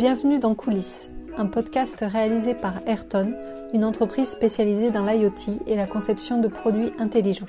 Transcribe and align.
Bienvenue 0.00 0.38
dans 0.38 0.54
Coulisses, 0.54 1.10
un 1.36 1.44
podcast 1.44 1.98
réalisé 2.00 2.54
par 2.54 2.80
Ayrton, 2.86 3.34
une 3.74 3.84
entreprise 3.84 4.30
spécialisée 4.30 4.90
dans 4.90 5.04
l'IoT 5.04 5.60
et 5.66 5.76
la 5.76 5.86
conception 5.86 6.40
de 6.40 6.48
produits 6.48 6.90
intelligents. 6.98 7.44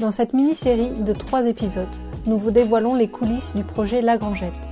Dans 0.00 0.12
cette 0.12 0.32
mini-série 0.32 0.88
de 0.88 1.12
trois 1.12 1.44
épisodes, 1.44 1.94
nous 2.24 2.38
vous 2.38 2.52
dévoilons 2.52 2.94
les 2.94 3.08
coulisses 3.08 3.54
du 3.54 3.64
projet 3.64 4.00
Lagrangette, 4.00 4.70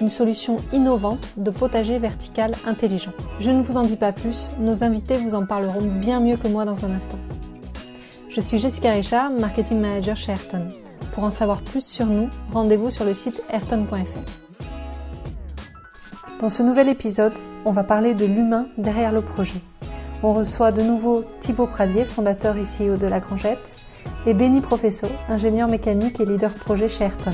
une 0.00 0.08
solution 0.08 0.56
innovante 0.72 1.32
de 1.36 1.52
potager 1.52 2.00
vertical 2.00 2.50
intelligent. 2.66 3.12
Je 3.38 3.52
ne 3.52 3.62
vous 3.62 3.76
en 3.76 3.84
dis 3.84 3.94
pas 3.94 4.10
plus, 4.10 4.50
nos 4.58 4.82
invités 4.82 5.18
vous 5.18 5.36
en 5.36 5.46
parleront 5.46 5.86
bien 5.86 6.18
mieux 6.18 6.36
que 6.36 6.48
moi 6.48 6.64
dans 6.64 6.84
un 6.84 6.90
instant. 6.90 7.20
Je 8.28 8.40
suis 8.40 8.58
Jessica 8.58 8.90
Richard, 8.90 9.30
marketing 9.30 9.78
manager 9.78 10.16
chez 10.16 10.32
Ayrton. 10.32 10.66
Pour 11.14 11.22
en 11.22 11.30
savoir 11.30 11.62
plus 11.62 11.86
sur 11.86 12.06
nous, 12.06 12.28
rendez-vous 12.52 12.90
sur 12.90 13.04
le 13.04 13.14
site 13.14 13.44
ayrton.fr. 13.48 14.45
Dans 16.38 16.50
ce 16.50 16.62
nouvel 16.62 16.90
épisode, 16.90 17.38
on 17.64 17.70
va 17.70 17.82
parler 17.82 18.12
de 18.12 18.26
l'humain 18.26 18.66
derrière 18.76 19.10
le 19.10 19.22
projet. 19.22 19.62
On 20.22 20.34
reçoit 20.34 20.70
de 20.70 20.82
nouveau 20.82 21.24
Thibaut 21.40 21.66
Pradier, 21.66 22.04
fondateur 22.04 22.58
et 22.58 22.64
CEO 22.64 22.98
de 22.98 23.06
La 23.06 23.20
Grangette, 23.20 23.76
et 24.26 24.34
Benny 24.34 24.60
Professo, 24.60 25.06
ingénieur 25.30 25.66
mécanique 25.66 26.20
et 26.20 26.26
leader 26.26 26.52
projet 26.52 26.90
chez 26.90 27.04
Ayrton. 27.04 27.32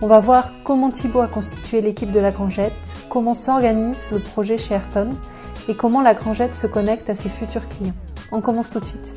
On 0.00 0.06
va 0.06 0.20
voir 0.20 0.54
comment 0.64 0.88
Thibaut 0.88 1.20
a 1.20 1.28
constitué 1.28 1.82
l'équipe 1.82 2.10
de 2.10 2.18
La 2.18 2.30
Grangette, 2.30 2.96
comment 3.10 3.34
s'organise 3.34 4.06
le 4.10 4.20
projet 4.20 4.56
chez 4.56 4.72
Ayrton 4.72 5.10
et 5.68 5.76
comment 5.76 6.00
La 6.00 6.14
Grangette 6.14 6.54
se 6.54 6.66
connecte 6.66 7.10
à 7.10 7.14
ses 7.14 7.28
futurs 7.28 7.68
clients. 7.68 7.96
On 8.32 8.40
commence 8.40 8.70
tout 8.70 8.80
de 8.80 8.86
suite. 8.86 9.16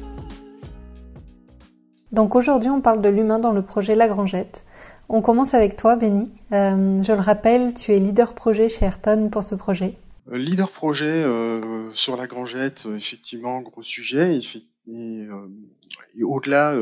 Donc 2.12 2.36
aujourd'hui, 2.36 2.70
on 2.70 2.82
parle 2.82 3.02
de 3.02 3.08
l'humain 3.08 3.40
dans 3.40 3.54
le 3.54 3.62
projet 3.62 3.96
La 3.96 4.10
Grangette. 4.10 4.66
On 5.14 5.22
commence 5.22 5.54
avec 5.54 5.76
toi, 5.76 5.98
Benny. 5.98 6.32
Euh, 6.54 7.04
je 7.04 7.12
le 7.12 7.20
rappelle, 7.20 7.74
tu 7.74 7.92
es 7.94 8.00
leader 8.00 8.34
projet 8.34 8.70
chez 8.70 8.86
Ayrton 8.86 9.28
pour 9.30 9.44
ce 9.44 9.56
projet. 9.56 9.98
Euh, 10.32 10.38
leader 10.38 10.72
projet 10.72 11.06
euh, 11.06 11.92
sur 11.92 12.16
La 12.16 12.28
Grangette, 12.28 12.88
effectivement, 12.96 13.60
gros 13.60 13.82
sujet. 13.82 14.40
Et, 14.88 15.28
au-delà 16.24 16.78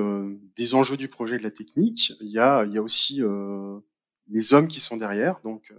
des 0.55 0.75
enjeux 0.75 0.95
du 0.95 1.07
projet 1.07 1.39
de 1.39 1.43
la 1.43 1.49
technique, 1.49 2.13
il 2.21 2.29
y 2.29 2.37
a, 2.37 2.65
y 2.65 2.77
a 2.77 2.83
aussi 2.83 3.21
les 4.27 4.53
hommes 4.53 4.67
qui 4.67 4.79
sont 4.79 4.97
derrière. 4.97 5.39
Donc 5.43 5.73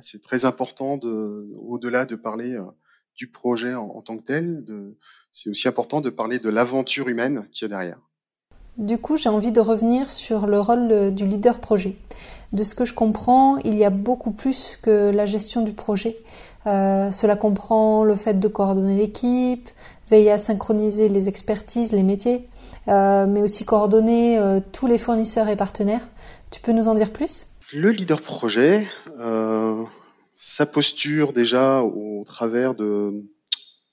c'est 0.00 0.22
très 0.22 0.44
important 0.44 0.96
de, 0.96 1.54
au-delà 1.58 2.04
de 2.04 2.14
parler 2.14 2.56
du 3.16 3.28
projet 3.30 3.74
en, 3.74 4.00
tant 4.00 4.16
que 4.16 4.24
tel, 4.24 4.64
c'est 5.32 5.50
aussi 5.50 5.66
important 5.66 6.00
de 6.00 6.10
parler 6.10 6.38
de 6.38 6.48
l'aventure 6.48 7.08
humaine 7.08 7.48
qui 7.50 7.64
est 7.64 7.68
derrière. 7.68 8.00
Du 8.76 8.98
coup, 8.98 9.16
j'ai 9.16 9.28
envie 9.28 9.52
de 9.52 9.60
revenir 9.60 10.10
sur 10.10 10.46
le 10.46 10.58
rôle 10.58 11.14
du 11.14 11.26
leader 11.26 11.60
projet. 11.60 11.96
De 12.52 12.62
ce 12.62 12.74
que 12.74 12.84
je 12.84 12.94
comprends, 12.94 13.56
il 13.58 13.74
y 13.76 13.84
a 13.84 13.90
beaucoup 13.90 14.30
plus 14.30 14.78
que 14.82 15.10
la 15.10 15.26
gestion 15.26 15.62
du 15.62 15.72
projet. 15.72 16.18
Euh, 16.66 17.12
cela 17.12 17.36
comprend 17.36 18.04
le 18.04 18.16
fait 18.16 18.38
de 18.40 18.48
coordonner 18.48 18.96
l'équipe, 18.96 19.68
veiller 20.08 20.32
à 20.32 20.38
synchroniser 20.38 21.08
les 21.08 21.28
expertises, 21.28 21.92
les 21.92 22.02
métiers, 22.02 22.48
euh, 22.88 23.26
mais 23.26 23.42
aussi 23.42 23.64
coordonner 23.64 24.38
euh, 24.38 24.60
tous 24.72 24.86
les 24.86 24.98
fournisseurs 24.98 25.48
et 25.48 25.56
partenaires. 25.56 26.08
Tu 26.50 26.60
peux 26.60 26.72
nous 26.72 26.88
en 26.88 26.94
dire 26.94 27.12
plus? 27.12 27.46
Le 27.74 27.90
leader 27.90 28.20
projet, 28.20 28.86
sa 30.36 30.66
posture 30.66 31.32
déjà 31.32 31.82
au 31.82 32.22
travers 32.24 32.74
de, 32.74 33.24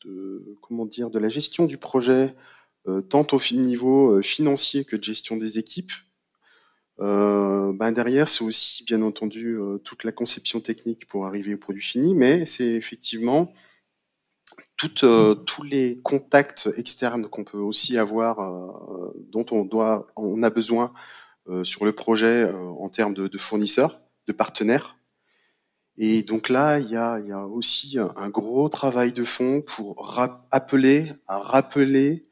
de, 0.05 0.57
comment 0.61 0.85
dire 0.85 1.09
de 1.09 1.19
la 1.19 1.29
gestion 1.29 1.65
du 1.65 1.77
projet, 1.77 2.23
euh, 2.23 2.29
tant 3.09 3.27
au 3.31 3.39
niveau 3.53 4.17
euh, 4.17 4.21
financier 4.21 4.85
que 4.85 4.95
de 4.95 5.03
gestion 5.03 5.37
des 5.37 5.59
équipes. 5.59 5.91
Euh, 6.99 7.73
ben 7.73 7.91
derrière, 7.91 8.29
c'est 8.29 8.43
aussi 8.43 8.83
bien 8.83 9.01
entendu 9.01 9.57
toute 9.83 10.03
la 10.03 10.11
conception 10.11 10.59
technique 10.59 11.07
pour 11.07 11.25
arriver 11.25 11.53
au 11.53 11.57
produit 11.57 11.81
fini, 11.81 12.13
mais 12.13 12.45
c'est 12.45 12.73
effectivement 12.73 13.51
toutes, 14.77 15.05
tous 15.45 15.63
les 15.63 15.99
contacts 16.03 16.69
externes 16.77 17.27
qu'on 17.27 17.43
peut 17.43 17.57
aussi 17.57 17.97
avoir, 17.97 18.37
dont 19.15 19.45
on 19.51 19.65
doit, 19.65 20.07
on 20.15 20.43
a 20.43 20.49
besoin 20.49 20.93
sur 21.63 21.85
le 21.85 21.91
projet 21.91 22.51
en 22.51 22.89
termes 22.89 23.15
de, 23.15 23.37
fournisseurs, 23.37 23.99
de 24.27 24.33
partenaires. 24.33 24.97
Et 25.97 26.21
donc 26.21 26.49
là, 26.49 26.79
il 26.79 26.89
y 26.89 26.97
a, 26.97 27.19
y 27.19 27.31
a 27.31 27.47
aussi 27.47 27.97
un 27.97 28.29
gros 28.29 28.69
travail 28.69 29.13
de 29.13 29.23
fond 29.23 29.61
pour 29.61 30.19
appeler 30.51 31.11
à 31.27 31.39
rappeler 31.39 32.30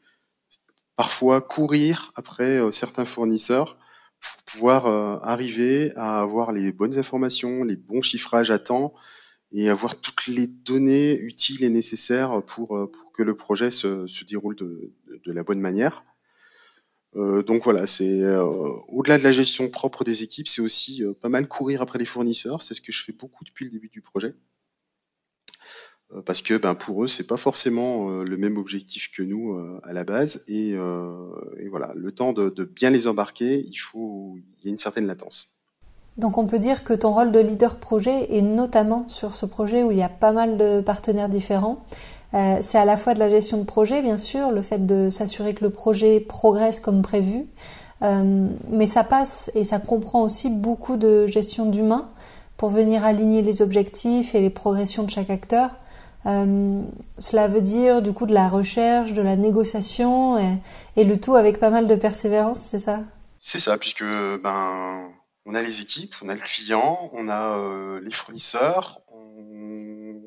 parfois 0.99 1.39
courir 1.39 2.11
après 2.15 2.59
euh, 2.59 2.71
certains 2.71 3.05
fournisseurs 3.05 3.77
pour 4.19 4.43
pouvoir 4.43 4.85
euh, 4.85 5.17
arriver 5.23 5.93
à 5.95 6.19
avoir 6.19 6.51
les 6.51 6.73
bonnes 6.73 6.99
informations, 6.99 7.63
les 7.63 7.77
bons 7.77 8.01
chiffrages 8.01 8.51
à 8.51 8.59
temps 8.59 8.93
et 9.53 9.69
avoir 9.69 10.01
toutes 10.01 10.27
les 10.27 10.45
données 10.45 11.17
utiles 11.17 11.63
et 11.63 11.69
nécessaires 11.69 12.43
pour, 12.45 12.77
euh, 12.77 12.91
que 13.13 13.23
le 13.23 13.33
projet 13.33 13.71
se, 13.71 14.25
déroule 14.25 14.57
de, 14.57 14.91
la 15.25 15.43
bonne 15.43 15.61
manière. 15.61 16.03
Donc 17.15 17.63
voilà, 17.63 17.87
c'est 17.87 18.21
au-delà 18.89 19.17
de 19.17 19.23
la 19.23 19.31
gestion 19.31 19.69
propre 19.69 20.03
des 20.03 20.21
équipes, 20.21 20.47
c'est 20.47 20.61
aussi 20.61 21.01
pas 21.21 21.29
mal 21.29 21.47
courir 21.47 21.81
après 21.81 21.97
les 21.97 22.05
fournisseurs. 22.05 22.61
C'est 22.61 22.75
ce 22.75 22.81
que 22.81 22.91
je 22.91 23.03
fais 23.03 23.13
beaucoup 23.13 23.45
depuis 23.45 23.65
le 23.65 23.71
début 23.71 23.89
du 23.89 24.01
projet. 24.01 24.35
Euh, 26.15 26.21
parce 26.25 26.41
que 26.41 26.55
ben, 26.55 26.75
pour 26.75 27.03
eux, 27.03 27.07
c'est 27.07 27.27
pas 27.27 27.37
forcément 27.37 28.09
euh, 28.09 28.23
le 28.23 28.37
même 28.37 28.57
objectif 28.57 29.11
que 29.11 29.21
nous 29.21 29.53
euh, 29.53 29.79
à 29.83 29.93
la 29.93 30.03
base. 30.03 30.43
Et, 30.47 30.75
voilà, 31.69 31.91
le 31.95 32.11
temps 32.11 32.33
de, 32.33 32.49
bien 32.63 32.89
les 32.89 33.07
embarquer, 33.07 33.61
il 33.63 33.77
faut, 33.77 34.37
il 34.63 34.65
y 34.65 34.69
a 34.69 34.71
une 34.71 34.79
certaine 34.79 35.05
latence. 35.05 35.55
Donc 36.17 36.37
on 36.37 36.47
peut 36.47 36.59
dire 36.59 36.83
que 36.83 36.93
ton 36.93 37.13
rôle 37.13 37.31
de 37.31 37.39
leader 37.39 37.77
projet, 37.77 38.35
et 38.35 38.41
notamment 38.41 39.07
sur 39.07 39.35
ce 39.35 39.45
projet 39.45 39.83
où 39.83 39.91
il 39.91 39.97
y 39.97 40.03
a 40.03 40.09
pas 40.09 40.31
mal 40.31 40.57
de 40.57 40.81
partenaires 40.81 41.29
différents, 41.29 41.85
c'est 42.33 42.77
à 42.77 42.85
la 42.85 42.97
fois 42.97 43.13
de 43.13 43.19
la 43.19 43.29
gestion 43.29 43.59
de 43.59 43.63
projet, 43.63 44.01
bien 44.01 44.17
sûr, 44.17 44.51
le 44.51 44.61
fait 44.61 44.85
de 44.85 45.09
s'assurer 45.09 45.53
que 45.53 45.63
le 45.63 45.69
projet 45.69 46.19
progresse 46.19 46.79
comme 46.79 47.03
prévu, 47.03 47.45
mais 48.01 48.87
ça 48.87 49.03
passe 49.03 49.49
et 49.55 49.63
ça 49.63 49.79
comprend 49.79 50.23
aussi 50.23 50.49
beaucoup 50.49 50.97
de 50.97 51.27
gestion 51.27 51.67
d'humain 51.67 52.09
pour 52.57 52.69
venir 52.69 53.05
aligner 53.05 53.41
les 53.41 53.61
objectifs 53.61 54.35
et 54.35 54.41
les 54.41 54.49
progressions 54.49 55.03
de 55.03 55.09
chaque 55.09 55.29
acteur. 55.29 55.71
Euh, 56.25 56.81
cela 57.17 57.47
veut 57.47 57.61
dire 57.61 58.01
du 58.01 58.11
coup 58.11 58.25
de 58.25 58.33
la 58.33 58.49
recherche, 58.49 59.13
de 59.13 59.21
la 59.21 59.35
négociation 59.35 60.37
et, 60.95 61.03
le 61.03 61.19
tout 61.19 61.35
avec 61.35 61.59
pas 61.59 61.69
mal 61.69 61.87
de 61.87 61.95
persévérance, 61.95 62.59
c'est 62.59 62.79
ça? 62.79 63.01
C'est 63.37 63.59
ça, 63.59 63.77
puisque 63.77 64.03
ben 64.03 65.09
on 65.45 65.55
a 65.55 65.61
les 65.61 65.81
équipes, 65.81 66.13
on 66.21 66.29
a 66.29 66.33
le 66.33 66.41
client, 66.41 66.99
on 67.13 67.29
a 67.29 67.57
euh, 67.57 68.01
les 68.01 68.11
fournisseurs, 68.11 69.01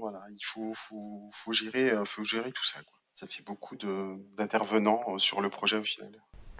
voilà, 0.00 0.22
il 0.30 0.44
faut, 0.44 0.72
faut, 0.74 1.28
faut, 1.30 1.52
gérer, 1.52 1.90
euh, 1.90 2.04
faut 2.04 2.24
gérer 2.24 2.50
tout 2.52 2.64
ça. 2.64 2.80
Quoi. 2.80 2.98
Ça 3.12 3.26
fait 3.26 3.44
beaucoup 3.44 3.76
d'intervenants 3.76 5.18
sur 5.18 5.40
le 5.40 5.50
projet 5.50 5.76
au 5.76 5.84
final. 5.84 6.10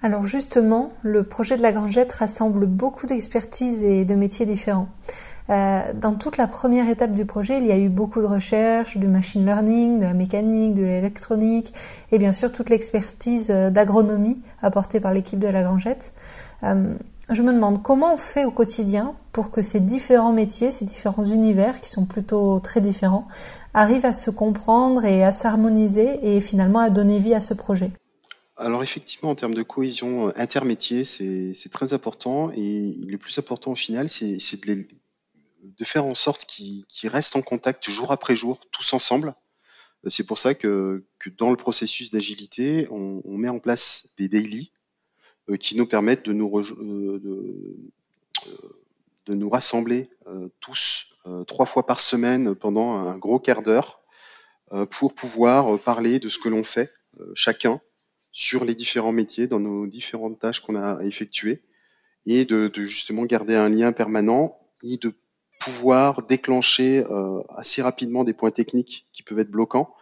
Alors 0.02 0.24
justement, 0.24 0.92
le 1.02 1.22
projet 1.22 1.56
de 1.56 1.62
la 1.62 1.72
Grangette 1.72 2.12
rassemble 2.12 2.66
beaucoup 2.66 3.06
d'expertises 3.06 3.82
et 3.84 4.04
de 4.04 4.14
métiers 4.14 4.46
différents. 4.46 4.88
Euh, 5.50 5.92
dans 5.94 6.14
toute 6.14 6.36
la 6.36 6.46
première 6.46 6.88
étape 6.88 7.12
du 7.12 7.26
projet, 7.26 7.58
il 7.58 7.66
y 7.66 7.72
a 7.72 7.78
eu 7.78 7.88
beaucoup 7.88 8.20
de 8.20 8.26
recherches, 8.26 8.96
du 8.96 9.08
machine 9.08 9.44
learning, 9.44 9.98
de 9.98 10.04
la 10.04 10.14
mécanique, 10.14 10.74
de 10.74 10.82
l'électronique 10.82 11.72
et 12.12 12.18
bien 12.18 12.32
sûr 12.32 12.52
toute 12.52 12.70
l'expertise 12.70 13.50
euh, 13.50 13.70
d'agronomie 13.70 14.40
apportée 14.62 15.00
par 15.00 15.12
l'équipe 15.12 15.38
de 15.38 15.48
la 15.48 15.62
Grangette. 15.62 16.12
Euh, 16.62 16.94
je 17.28 17.42
me 17.42 17.52
demande 17.52 17.82
comment 17.82 18.14
on 18.14 18.16
fait 18.16 18.44
au 18.44 18.50
quotidien 18.50 19.14
pour 19.32 19.50
que 19.50 19.62
ces 19.62 19.80
différents 19.80 20.32
métiers, 20.32 20.70
ces 20.70 20.84
différents 20.84 21.24
univers 21.24 21.80
qui 21.80 21.88
sont 21.88 22.04
plutôt 22.04 22.60
très 22.60 22.80
différents, 22.80 23.26
arrivent 23.74 24.06
à 24.06 24.12
se 24.12 24.30
comprendre 24.30 25.04
et 25.04 25.24
à 25.24 25.32
s'harmoniser 25.32 26.36
et 26.36 26.40
finalement 26.40 26.80
à 26.80 26.90
donner 26.90 27.18
vie 27.18 27.34
à 27.34 27.40
ce 27.40 27.54
projet. 27.54 27.90
Alors 28.56 28.82
effectivement, 28.82 29.30
en 29.30 29.34
termes 29.34 29.54
de 29.54 29.62
cohésion 29.62 30.30
intermétier, 30.36 31.04
c'est 31.04 31.70
très 31.70 31.94
important 31.94 32.50
et 32.54 32.94
le 33.06 33.16
plus 33.16 33.38
important 33.38 33.72
au 33.72 33.74
final, 33.74 34.08
c'est 34.10 34.60
de 34.60 34.86
de 35.62 35.84
faire 35.84 36.04
en 36.04 36.14
sorte 36.14 36.44
qu'ils 36.44 36.84
restent 37.04 37.36
en 37.36 37.42
contact 37.42 37.88
jour 37.88 38.12
après 38.12 38.36
jour, 38.36 38.60
tous 38.70 38.92
ensemble. 38.92 39.34
Euh, 40.04 40.10
c'est 40.10 40.24
pour 40.24 40.38
ça 40.38 40.54
que, 40.54 41.04
dans 41.38 41.50
le 41.50 41.56
processus 41.56 42.10
d'agilité, 42.10 42.86
on, 42.90 43.22
met 43.38 43.48
en 43.48 43.58
place 43.58 44.10
des 44.18 44.28
daily 44.28 44.72
euh, 45.48 45.56
qui 45.56 45.76
nous 45.76 45.86
permettent 45.86 46.24
de 46.24 46.32
nous, 46.32 46.58
euh, 46.58 47.20
de, 49.26 49.34
nous 49.34 49.48
rassembler 49.48 50.10
tous 50.60 51.14
trois 51.46 51.66
fois 51.66 51.86
par 51.86 52.00
semaine 52.00 52.54
pendant 52.54 52.94
un 52.94 53.16
gros 53.16 53.38
quart 53.38 53.62
d'heure 53.62 54.00
pour 54.90 55.14
pouvoir 55.14 55.78
parler 55.78 56.18
de 56.18 56.28
ce 56.28 56.38
que 56.38 56.48
l'on 56.48 56.64
fait 56.64 56.92
chacun 57.34 57.80
sur 58.32 58.64
les 58.64 58.74
différents 58.74 59.12
métiers, 59.12 59.46
dans 59.46 59.60
nos 59.60 59.86
différentes 59.86 60.38
tâches 60.38 60.60
qu'on 60.60 60.74
a 60.74 61.02
effectuées, 61.04 61.62
et 62.26 62.44
de, 62.44 62.68
de, 62.68 62.84
justement 62.84 63.24
garder 63.24 63.54
un 63.54 63.68
lien 63.68 63.92
permanent 63.92 64.58
et 64.82 64.96
de 64.96 65.14
pouvoir 65.64 66.22
déclencher 66.26 67.04
euh, 67.10 67.40
assez 67.56 67.82
rapidement 67.82 68.24
des 68.24 68.32
points 68.32 68.50
techniques 68.50 69.06
qui 69.12 69.22
peuvent 69.22 69.38
être 69.38 69.50
bloquants 69.50 69.94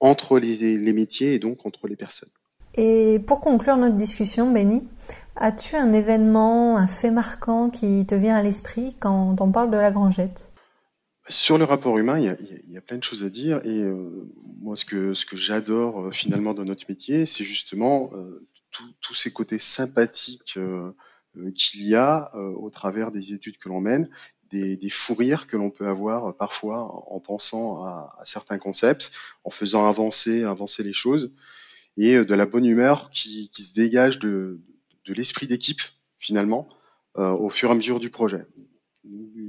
entre 0.00 0.38
les, 0.38 0.78
les, 0.78 0.92
métiers 0.92 1.34
et 1.34 1.38
donc 1.38 1.64
entre 1.64 1.86
les 1.86 1.96
personnes. 1.96 2.30
Et 2.74 3.20
pour 3.26 3.40
conclure 3.40 3.76
notre 3.76 3.96
discussion, 3.96 4.50
Benny, 4.50 4.88
as-tu 5.36 5.76
un 5.76 5.92
événement, 5.92 6.76
un 6.76 6.86
fait 6.86 7.10
marquant 7.10 7.70
qui 7.70 8.04
te 8.06 8.14
vient 8.14 8.36
à 8.36 8.42
l'esprit 8.42 8.96
quand 8.98 9.40
on 9.40 9.52
parle 9.52 9.70
de 9.70 9.76
la 9.76 9.92
Grangette? 9.92 10.48
Sur 11.28 11.56
le 11.56 11.64
rapport 11.64 11.98
humain, 11.98 12.18
il 12.18 12.24
y 12.24 12.28
a, 12.28 12.36
il 12.64 12.72
y 12.72 12.76
a 12.76 12.80
plein 12.80 12.98
de 12.98 13.04
choses 13.04 13.22
à 13.22 13.30
dire 13.30 13.60
et 13.64 13.80
euh, 13.82 14.28
moi 14.60 14.74
ce 14.74 14.84
que 14.84 15.14
ce 15.14 15.24
que 15.24 15.36
j'adore 15.36 16.00
euh, 16.00 16.10
finalement 16.10 16.52
dans 16.52 16.64
notre 16.64 16.84
métier, 16.88 17.26
c'est 17.26 17.44
justement 17.44 18.10
euh, 18.12 18.40
tous 19.00 19.14
ces 19.14 19.30
côtés 19.30 19.58
sympathiques 19.58 20.58
qu'il 21.54 21.82
y 21.86 21.94
a 21.94 22.34
au 22.34 22.70
travers 22.70 23.12
des 23.12 23.34
études 23.34 23.58
que 23.58 23.68
l'on 23.68 23.82
mène, 23.82 24.08
des, 24.52 24.76
des 24.76 24.90
fous 24.90 25.14
rires 25.14 25.46
que 25.46 25.56
l'on 25.56 25.70
peut 25.70 25.88
avoir 25.88 26.36
parfois 26.36 26.78
en 27.10 27.18
pensant 27.18 27.84
à, 27.84 28.22
certains 28.24 28.58
concepts, 28.58 29.10
en 29.44 29.50
faisant 29.50 29.88
avancer 29.88 30.44
avancer 30.44 30.82
les 30.82 30.92
choses 30.92 31.32
et 31.96 32.24
de 32.24 32.34
la 32.34 32.46
bonne 32.46 32.64
humeur 32.64 33.10
qui, 33.10 33.50
se 33.52 33.74
dégage 33.74 34.18
de, 34.18 34.60
l'esprit 35.06 35.46
d'équipe 35.46 35.80
finalement 36.16 36.68
au 37.16 37.50
fur 37.50 37.68
et 37.68 37.72
à 37.72 37.74
mesure 37.74 37.98
du 37.98 38.10
projet 38.10 38.46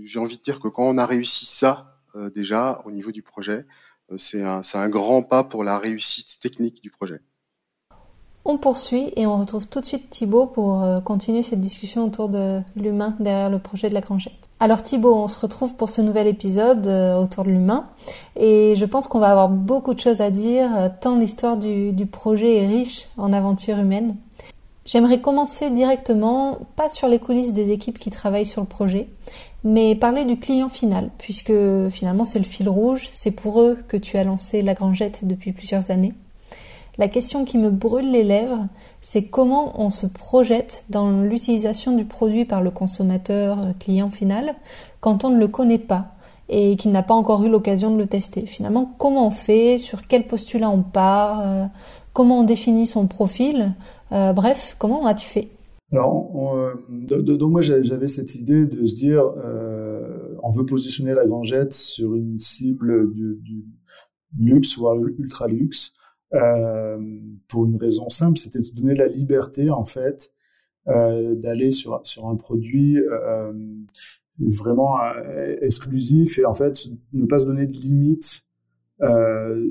j'ai 0.03 0.19
envie 0.19 0.37
de 0.37 0.41
dire 0.41 0.59
que 0.59 0.67
quand 0.67 0.87
on 0.87 0.97
a 0.97 1.05
réussi 1.05 1.45
ça 1.45 1.99
euh, 2.15 2.29
déjà 2.29 2.81
au 2.85 2.91
niveau 2.91 3.11
du 3.11 3.23
projet, 3.23 3.65
euh, 4.11 4.17
c'est 4.17 4.43
un 4.43 4.89
grand 4.89 5.23
pas 5.23 5.43
pour 5.43 5.63
la 5.63 5.79
réussite 5.79 6.39
technique 6.41 6.81
du 6.81 6.89
projet. 6.89 7.21
On 8.45 8.57
poursuit 8.57 9.13
et 9.15 9.25
on 9.25 9.37
retrouve 9.39 9.67
tout 9.67 9.79
de 9.79 9.85
suite 9.85 10.09
Thibaut 10.09 10.47
pour 10.47 10.83
euh, 10.83 10.99
continuer 10.99 11.43
cette 11.43 11.61
discussion 11.61 12.03
autour 12.03 12.27
de 12.27 12.61
l'humain 12.75 13.15
derrière 13.19 13.49
le 13.49 13.59
projet 13.59 13.87
de 13.87 13.93
la 13.93 14.01
Grangette. 14.01 14.33
Alors 14.59 14.83
Thibaut, 14.83 15.15
on 15.15 15.27
se 15.29 15.39
retrouve 15.39 15.73
pour 15.75 15.89
ce 15.89 16.01
nouvel 16.01 16.27
épisode 16.27 16.87
autour 16.87 17.43
de 17.43 17.49
l'humain 17.49 17.85
et 18.35 18.75
je 18.75 18.85
pense 18.85 19.07
qu'on 19.07 19.19
va 19.19 19.31
avoir 19.31 19.49
beaucoup 19.49 19.93
de 19.93 19.99
choses 19.99 20.21
à 20.21 20.29
dire 20.29 20.69
tant 21.01 21.17
l'histoire 21.17 21.57
du, 21.57 21.91
du 21.91 22.05
projet 22.05 22.57
est 22.57 22.67
riche 22.67 23.07
en 23.17 23.33
aventures 23.33 23.77
humaines. 23.77 24.15
J'aimerais 24.85 25.21
commencer 25.21 25.69
directement, 25.69 26.59
pas 26.75 26.89
sur 26.89 27.07
les 27.07 27.19
coulisses 27.19 27.53
des 27.53 27.71
équipes 27.71 27.97
qui 27.97 28.09
travaillent 28.09 28.45
sur 28.45 28.59
le 28.59 28.67
projet, 28.67 29.07
mais 29.63 29.95
parler 29.95 30.25
du 30.25 30.37
client 30.37 30.67
final, 30.67 31.09
puisque 31.17 31.53
finalement 31.89 32.25
c'est 32.25 32.39
le 32.39 32.45
fil 32.45 32.67
rouge, 32.67 33.09
c'est 33.13 33.31
pour 33.31 33.61
eux 33.61 33.77
que 33.87 33.95
tu 33.95 34.17
as 34.17 34.25
lancé 34.25 34.61
la 34.61 34.73
Grangette 34.73 35.25
depuis 35.25 35.53
plusieurs 35.53 35.89
années. 35.89 36.13
La 36.99 37.07
question 37.07 37.43
qui 37.43 37.57
me 37.57 37.71
brûle 37.71 38.11
les 38.11 38.23
lèvres, 38.23 38.67
c'est 39.01 39.23
comment 39.23 39.81
on 39.81 39.89
se 39.89 40.05
projette 40.05 40.85
dans 40.89 41.23
l'utilisation 41.23 41.95
du 41.95 42.05
produit 42.05 42.45
par 42.45 42.61
le 42.61 42.69
consommateur 42.69 43.59
euh, 43.59 43.71
client 43.79 44.11
final 44.11 44.53
quand 44.99 45.23
on 45.23 45.31
ne 45.31 45.39
le 45.39 45.47
connaît 45.47 45.79
pas 45.79 46.13
et 46.49 46.75
qu'il 46.75 46.91
n'a 46.91 47.01
pas 47.01 47.15
encore 47.15 47.43
eu 47.43 47.49
l'occasion 47.49 47.91
de 47.91 47.97
le 47.97 48.05
tester. 48.05 48.45
Finalement, 48.45 48.93
comment 48.99 49.27
on 49.27 49.31
fait, 49.31 49.79
sur 49.79 50.03
quel 50.03 50.27
postulat 50.27 50.69
on 50.69 50.83
part, 50.83 51.41
euh, 51.41 51.65
comment 52.13 52.41
on 52.41 52.43
définit 52.43 52.85
son 52.85 53.07
profil, 53.07 53.73
euh, 54.11 54.31
bref, 54.33 54.75
comment 54.77 55.03
as-tu 55.07 55.25
fait? 55.25 55.47
Alors, 55.91 56.31
donc 57.19 57.51
moi 57.51 57.61
j'avais 57.61 58.07
cette 58.07 58.33
idée 58.33 58.65
de 58.65 58.83
se 58.85 58.95
dire, 58.95 59.23
on 60.41 60.49
veut 60.49 60.65
positionner 60.65 61.13
la 61.13 61.23
Grangette 61.23 61.73
sur 61.73 62.15
une 62.15 62.39
cible 62.39 63.13
du, 63.13 63.37
du 63.43 63.65
luxe 64.39 64.75
voire 64.79 64.95
ultra 64.97 65.47
luxe, 65.47 65.93
euh, 66.33 66.97
pour 67.47 67.65
une 67.65 67.77
raison 67.77 68.09
simple, 68.09 68.37
c'était 68.37 68.59
de 68.59 68.71
donner 68.73 68.95
la 68.95 69.07
liberté 69.07 69.69
en 69.69 69.85
fait 69.85 70.31
euh, 70.87 71.35
d'aller 71.35 71.71
sur 71.71 72.01
sur 72.03 72.27
un 72.27 72.35
produit 72.35 72.97
euh, 72.97 73.53
vraiment 74.39 74.99
euh, 75.01 75.55
exclusif 75.61 76.39
et 76.39 76.45
en 76.45 76.53
fait 76.53 76.87
ne 77.13 77.25
pas 77.25 77.39
se 77.39 77.45
donner 77.45 77.67
de 77.67 77.73
limites 77.73 78.41
euh, 79.01 79.69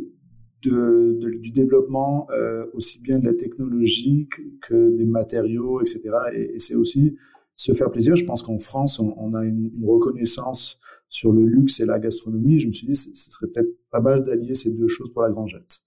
de, 0.62 1.18
de, 1.20 1.38
du 1.38 1.50
développement 1.50 2.28
aussi 2.72 3.00
bien 3.00 3.18
de 3.18 3.26
la 3.26 3.34
technologie 3.34 4.28
que, 4.60 4.96
des 4.96 5.06
matériaux, 5.06 5.80
etc. 5.80 6.00
Et, 6.34 6.54
et 6.54 6.58
c'est 6.60 6.76
aussi 6.76 7.16
se 7.56 7.72
faire 7.72 7.90
plaisir. 7.90 8.14
Je 8.14 8.24
pense 8.24 8.44
qu'en 8.44 8.60
France, 8.60 9.00
on, 9.00 9.12
on 9.16 9.34
a 9.34 9.44
une, 9.44 9.72
une, 9.76 9.84
reconnaissance 9.84 10.78
sur 11.08 11.32
le 11.32 11.44
luxe 11.44 11.80
et 11.80 11.84
la 11.84 11.98
gastronomie. 11.98 12.60
Je 12.60 12.68
me 12.68 12.72
suis 12.72 12.86
dit, 12.86 12.94
ce 12.94 13.12
serait 13.12 13.48
peut-être 13.48 13.76
pas 13.90 14.00
mal 14.00 14.22
d'allier 14.22 14.54
ces 14.54 14.70
deux 14.70 14.86
choses 14.86 15.12
pour 15.12 15.22
la 15.22 15.30
Grangette. 15.30 15.81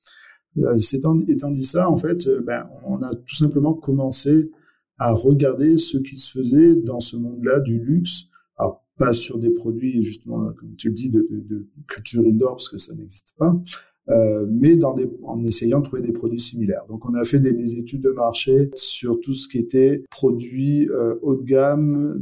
Euh, 0.57 0.78
étant, 0.94 1.19
étant 1.28 1.52
dit 1.52 1.66
ça, 1.66 1.90
en 1.90 1.98
fait, 1.98 2.28
euh, 2.28 2.42
ben, 2.42 2.68
on 2.86 3.02
a 3.02 3.13
tout 3.13 3.36
simplement 3.36 3.74
commencé 3.74 4.52
à 4.98 5.12
regarder 5.12 5.78
ce 5.78 5.98
qui 5.98 6.18
se 6.18 6.31
faisait 6.31 6.75
dans 6.75 7.00
ce 7.00 7.18
monde-là 7.18 7.60
du 7.60 7.80
luxe. 7.80 8.25
Alors, 8.57 8.86
pas 8.98 9.13
sur 9.13 9.38
des 9.40 9.50
produits, 9.50 10.02
justement, 10.04 10.54
comme 10.54 10.75
tu 10.78 10.88
le 10.88 10.94
dis, 10.94 11.10
de, 11.10 11.28
de, 11.30 11.40
de 11.40 11.68
culture 11.88 12.24
indoor, 12.24 12.56
parce 12.56 12.69
que 12.69 12.78
ça 12.78 12.94
n'existe 12.94 13.34
pas, 13.38 13.62
euh, 14.10 14.46
mais 14.50 14.78
dans 14.78 14.94
des, 14.94 15.10
en 15.24 15.44
essayant 15.44 15.80
de 15.80 15.86
trouver 15.86 16.02
des 16.02 16.13
produits 16.13 16.40
similaires. 16.40 16.86
Donc 16.88 17.06
on 17.10 17.13
a 17.16 17.24
fait 17.25 17.40
des, 17.40 17.54
des 17.54 17.80
études 17.80 18.04
de 18.04 18.12
marché 18.12 18.69
sur 18.75 19.19
tout 19.19 19.34
ce 19.34 19.48
qui 19.48 19.58
était 19.58 20.04
produits 20.12 20.88
euh, 20.90 21.16
haut 21.24 21.36
de 21.36 21.44
gamme 21.44 22.16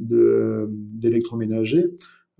d'électroménager. 0.93 1.85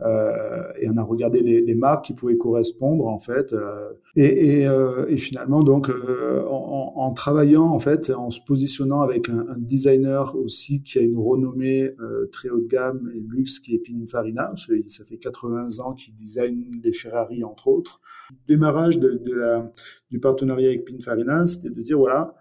Euh, 0.01 0.63
et 0.79 0.89
on 0.89 0.97
a 0.97 1.03
regardé 1.03 1.41
les, 1.41 1.61
les, 1.61 1.75
marques 1.75 2.05
qui 2.05 2.13
pouvaient 2.13 2.37
correspondre 2.37 3.05
en 3.05 3.19
fait 3.19 3.53
euh, 3.53 3.91
et, 4.15 4.61
et, 4.61 4.67
euh, 4.67 5.05
et, 5.07 5.17
finalement 5.17 5.61
donc 5.61 5.87
en, 5.89 6.93
en, 6.95 7.13
travaillant 7.13 7.65
en 7.65 7.77
fait 7.77 8.09
en 8.09 8.31
se 8.31 8.39
positionnant 8.41 9.01
avec 9.01 9.29
un, 9.29 9.45
un 9.47 9.57
designer 9.59 10.35
aussi 10.35 10.81
qui 10.81 10.97
a 10.97 11.01
une 11.03 11.19
renommée 11.19 11.91
très 12.31 12.49
haut 12.49 12.59
de 12.59 12.67
gamme 12.67 13.11
et 13.13 13.19
luxe 13.19 13.59
qui 13.59 13.75
est 13.75 13.77
Pininfarina 13.77 14.51
ça 14.87 15.03
fait 15.03 15.17
80 15.17 15.79
ans 15.85 15.93
qu'il 15.93 16.15
design 16.15 16.71
les 16.83 16.91
Ferrari 16.91 17.43
entre 17.43 17.67
autres. 17.67 18.01
Démarrage 18.47 18.97
de, 18.97 19.21
de 19.23 19.33
la, 19.35 19.71
du 20.09 20.19
partenariat 20.19 20.69
avec 20.69 20.85
Pininfarina 20.85 21.45
c'était 21.45 21.69
de 21.69 21.81
dire 21.83 21.99
voilà 21.99 22.33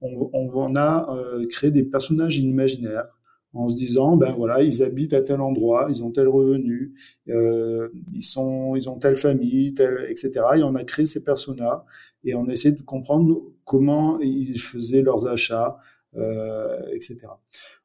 on, 0.00 0.28
on 0.32 0.74
a 0.74 1.06
créé 1.50 1.70
des 1.70 1.84
personnages 1.84 2.38
imaginaires 2.38 3.15
en 3.52 3.68
se 3.68 3.74
disant 3.74 4.16
ben 4.16 4.32
voilà 4.32 4.62
ils 4.62 4.82
habitent 4.82 5.14
à 5.14 5.22
tel 5.22 5.40
endroit 5.40 5.86
ils 5.88 6.04
ont 6.04 6.10
tel 6.10 6.28
revenu 6.28 6.94
euh, 7.28 7.88
ils 8.12 8.22
sont 8.22 8.76
ils 8.76 8.88
ont 8.88 8.98
telle 8.98 9.16
famille 9.16 9.74
tel 9.74 10.06
etc 10.08 10.32
et 10.56 10.62
on 10.62 10.74
a 10.74 10.84
créé 10.84 11.06
ces 11.06 11.22
personnages 11.22 11.80
et 12.24 12.34
on 12.34 12.48
essaie 12.48 12.72
de 12.72 12.82
comprendre 12.82 13.42
comment 13.64 14.18
ils 14.20 14.58
faisaient 14.60 15.02
leurs 15.02 15.26
achats 15.26 15.78
euh, 16.16 16.80
etc 16.94 17.28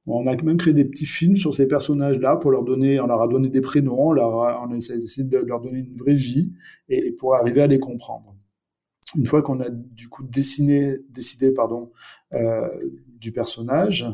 on 0.08 0.26
a 0.28 0.36
même 0.42 0.58
créé 0.58 0.74
des 0.74 0.86
petits 0.86 1.06
films 1.06 1.38
sur 1.38 1.54
ces 1.54 1.68
personnages 1.68 2.20
là 2.20 2.36
pour 2.36 2.52
leur 2.52 2.64
donner 2.64 3.00
on 3.00 3.08
leur 3.08 3.22
a 3.22 3.28
donné 3.28 3.50
des 3.50 3.62
prénoms 3.62 4.08
on 4.10 4.14
leur 4.14 4.44
a, 4.44 4.66
on 4.66 4.72
a 4.72 4.76
essayé 4.76 5.24
de 5.24 5.38
leur 5.38 5.62
donner 5.62 5.80
une 5.80 5.96
vraie 5.96 6.16
vie 6.16 6.54
et, 6.90 7.08
et 7.08 7.12
pour 7.12 7.36
arriver 7.36 7.62
à 7.62 7.68
les 7.68 7.80
comprendre. 7.80 8.36
Une 9.16 9.28
fois 9.28 9.42
qu'on 9.42 9.60
a 9.60 9.70
du 9.70 10.08
coup 10.08 10.24
dessiné 10.24 10.98
décidé 11.10 11.52
pardon 11.52 11.92
euh, 12.34 12.68
du 13.20 13.32
personnage 13.32 14.06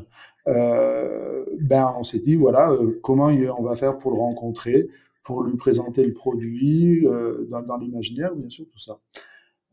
ben 0.48 1.94
on 1.98 2.04
s'est 2.04 2.20
dit 2.20 2.36
voilà 2.36 2.72
euh, 2.72 3.00
comment 3.02 3.28
on 3.28 3.64
va 3.64 3.76
faire 3.76 3.98
pour 3.98 4.12
le 4.12 4.18
rencontrer, 4.18 4.88
pour 5.24 5.44
lui 5.44 5.58
présenter 5.58 6.06
le 6.06 6.14
produit 6.14 7.06
euh, 7.08 7.48
dans, 7.50 7.78
l'imaginaire, 7.78 8.36
bien 8.36 8.50
sûr 8.50 8.66
tout 8.72 8.80
ça. 8.80 9.00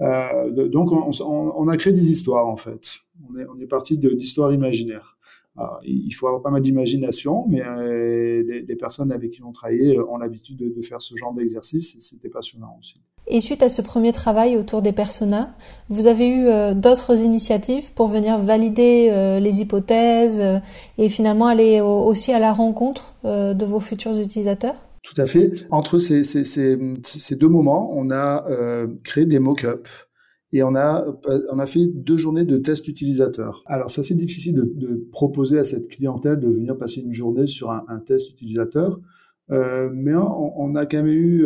Euh, 0.00 0.68
donc 0.68 0.90
on, 0.90 1.10
on, 1.20 1.52
on, 1.56 1.68
a 1.68 1.76
créé 1.76 1.92
des 1.92 2.10
histoires 2.10 2.48
en 2.48 2.56
fait. 2.56 2.98
On 3.28 3.38
est, 3.38 3.46
on 3.46 3.60
est 3.60 3.66
parti 3.66 3.96
d'histoires 3.96 4.52
imaginaires. 4.52 5.16
Alors, 5.56 5.78
il 5.84 6.10
faut 6.12 6.26
avoir 6.26 6.42
pas 6.42 6.50
mal 6.50 6.62
d'imagination, 6.62 7.44
mais 7.48 7.62
euh, 7.62 8.42
les, 8.42 8.62
les, 8.62 8.76
personnes 8.76 9.12
avec 9.12 9.30
qui 9.30 9.42
on 9.42 9.52
travaillait 9.52 9.98
ont 9.98 10.16
l'habitude 10.16 10.56
de, 10.56 10.68
de, 10.68 10.82
faire 10.82 11.00
ce 11.00 11.14
genre 11.16 11.32
d'exercice 11.32 11.94
et 11.94 12.00
c'était 12.00 12.28
passionnant 12.28 12.76
aussi. 12.78 12.96
Et 13.28 13.40
suite 13.40 13.62
à 13.62 13.68
ce 13.68 13.80
premier 13.80 14.12
travail 14.12 14.56
autour 14.56 14.82
des 14.82 14.92
personas, 14.92 15.54
vous 15.88 16.08
avez 16.08 16.28
eu 16.28 16.48
euh, 16.48 16.74
d'autres 16.74 17.20
initiatives 17.20 17.92
pour 17.92 18.08
venir 18.08 18.38
valider 18.38 19.08
euh, 19.10 19.38
les 19.38 19.60
hypothèses 19.60 20.40
euh, 20.40 20.58
et 20.98 21.08
finalement 21.08 21.46
aller 21.46 21.80
aussi 21.80 22.32
à 22.32 22.40
la 22.40 22.52
rencontre 22.52 23.14
euh, 23.24 23.54
de 23.54 23.64
vos 23.64 23.80
futurs 23.80 24.18
utilisateurs? 24.18 24.74
Tout 25.04 25.20
à 25.20 25.26
fait. 25.26 25.66
Entre 25.70 25.98
ces, 25.98 26.24
ces, 26.24 26.44
ces, 26.44 26.78
ces 27.02 27.36
deux 27.36 27.48
moments, 27.48 27.90
on 27.92 28.10
a 28.10 28.44
euh, 28.48 28.88
créé 29.04 29.26
des 29.26 29.38
mock-ups 29.38 30.08
et 30.54 30.62
on 30.62 30.74
a, 30.74 31.04
on 31.50 31.58
a 31.58 31.66
fait 31.66 31.86
deux 31.86 32.16
journées 32.16 32.44
de 32.44 32.56
tests 32.56 32.88
utilisateurs. 32.88 33.62
Alors, 33.66 33.90
c'est 33.90 34.00
assez 34.00 34.14
difficile 34.14 34.54
de, 34.54 35.06
proposer 35.10 35.58
à 35.58 35.64
cette 35.64 35.88
clientèle 35.88 36.38
de 36.38 36.48
venir 36.48 36.78
passer 36.78 37.00
une 37.00 37.12
journée 37.12 37.46
sur 37.46 37.70
un, 37.70 37.98
test 38.00 38.30
utilisateur, 38.30 39.00
mais 39.48 40.14
on, 40.14 40.74
a 40.76 40.86
quand 40.86 40.98
même 40.98 41.08
eu 41.08 41.44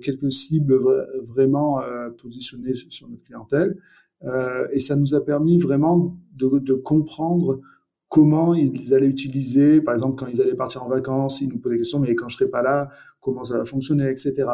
quelques 0.00 0.32
cibles 0.32 0.78
vraiment 1.22 1.80
euh, 1.80 2.10
positionnées 2.10 2.74
sur 2.74 3.08
notre 3.08 3.22
clientèle. 3.22 3.76
Euh, 4.24 4.66
et 4.72 4.80
ça 4.80 4.96
nous 4.96 5.14
a 5.14 5.24
permis 5.24 5.58
vraiment 5.58 6.16
de, 6.34 6.58
de, 6.58 6.74
comprendre 6.74 7.60
comment 8.08 8.54
ils 8.54 8.94
allaient 8.94 9.08
utiliser, 9.08 9.80
par 9.82 9.94
exemple, 9.94 10.16
quand 10.16 10.26
ils 10.26 10.40
allaient 10.40 10.54
partir 10.54 10.82
en 10.82 10.88
vacances, 10.88 11.40
ils 11.40 11.48
nous 11.48 11.58
posaient 11.58 11.74
des 11.74 11.80
questions, 11.80 11.98
mais 11.98 12.14
quand 12.14 12.28
je 12.28 12.36
serai 12.36 12.48
pas 12.48 12.62
là, 12.62 12.88
comment 13.20 13.44
ça 13.44 13.58
va 13.58 13.64
fonctionner, 13.64 14.08
etc. 14.08 14.46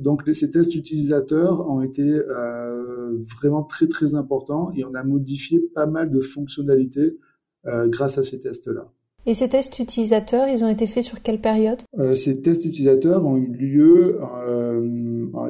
Donc, 0.00 0.22
ces 0.32 0.50
tests 0.50 0.74
utilisateurs 0.74 1.68
ont 1.68 1.82
été 1.82 2.02
euh, 2.02 3.16
vraiment 3.38 3.62
très, 3.62 3.86
très 3.86 4.14
importants 4.14 4.72
et 4.74 4.84
on 4.84 4.94
a 4.94 5.04
modifié 5.04 5.60
pas 5.74 5.86
mal 5.86 6.10
de 6.10 6.20
fonctionnalités 6.20 7.18
euh, 7.66 7.88
grâce 7.88 8.18
à 8.18 8.22
ces 8.22 8.40
tests-là. 8.40 8.90
Et 9.26 9.34
ces 9.34 9.48
tests 9.48 9.78
utilisateurs, 9.78 10.48
ils 10.48 10.64
ont 10.64 10.68
été 10.68 10.86
faits 10.86 11.04
sur 11.04 11.22
quelle 11.22 11.40
période? 11.40 11.78
Euh, 11.98 12.14
Ces 12.14 12.42
tests 12.42 12.64
utilisateurs 12.66 13.24
ont 13.26 13.36
eu 13.36 13.46
lieu 13.46 14.18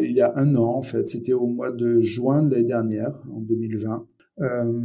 il 0.00 0.12
y 0.12 0.21
a 0.21 0.33
un 0.37 0.55
an, 0.55 0.76
en 0.76 0.83
fait. 0.83 1.09
C'était 1.09 1.33
au 1.33 1.47
mois 1.47 1.73
de 1.73 2.00
juin 2.00 2.45
de 2.45 2.55
l'année 2.55 2.64
dernière, 2.64 3.21
en 3.33 3.41
2020. 3.41 4.07
Euh, 4.41 4.83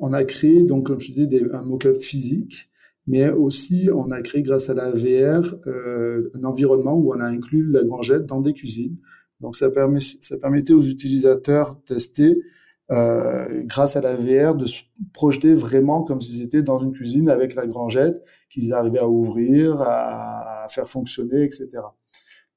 on 0.00 0.12
a 0.12 0.24
créé, 0.24 0.62
donc, 0.62 0.86
comme 0.86 1.00
je 1.00 1.12
disais, 1.12 1.26
des, 1.26 1.44
un 1.52 1.62
mock-up 1.62 1.96
physique. 1.96 2.70
Mais 3.06 3.30
aussi 3.30 3.88
on 3.92 4.10
a 4.10 4.22
créé 4.22 4.42
grâce 4.42 4.70
à 4.70 4.74
la 4.74 4.90
VR 4.90 5.56
euh, 5.66 6.30
un 6.34 6.44
environnement 6.44 6.94
où 6.94 7.12
on 7.14 7.20
a 7.20 7.26
inclus 7.26 7.70
la 7.70 7.84
grangette 7.84 8.26
dans 8.26 8.40
des 8.40 8.52
cuisines. 8.52 8.96
Donc 9.40 9.56
ça, 9.56 9.70
permet, 9.70 10.00
ça 10.00 10.36
permettait 10.38 10.72
aux 10.72 10.82
utilisateurs 10.82 11.76
de 11.76 11.80
tester 11.94 12.38
euh, 12.90 13.62
grâce 13.64 13.96
à 13.96 14.00
la 14.00 14.16
VR 14.16 14.54
de 14.54 14.66
se 14.66 14.82
projeter 15.12 15.54
vraiment 15.54 16.02
comme 16.02 16.20
s'ils 16.20 16.42
étaient 16.42 16.62
dans 16.62 16.78
une 16.78 16.92
cuisine 16.92 17.28
avec 17.28 17.54
la 17.54 17.66
grangette 17.66 18.22
qu'ils 18.50 18.72
arrivaient 18.72 18.98
à 18.98 19.08
ouvrir, 19.08 19.80
à, 19.80 20.64
à 20.64 20.68
faire 20.68 20.88
fonctionner, 20.88 21.42
etc. 21.44 21.68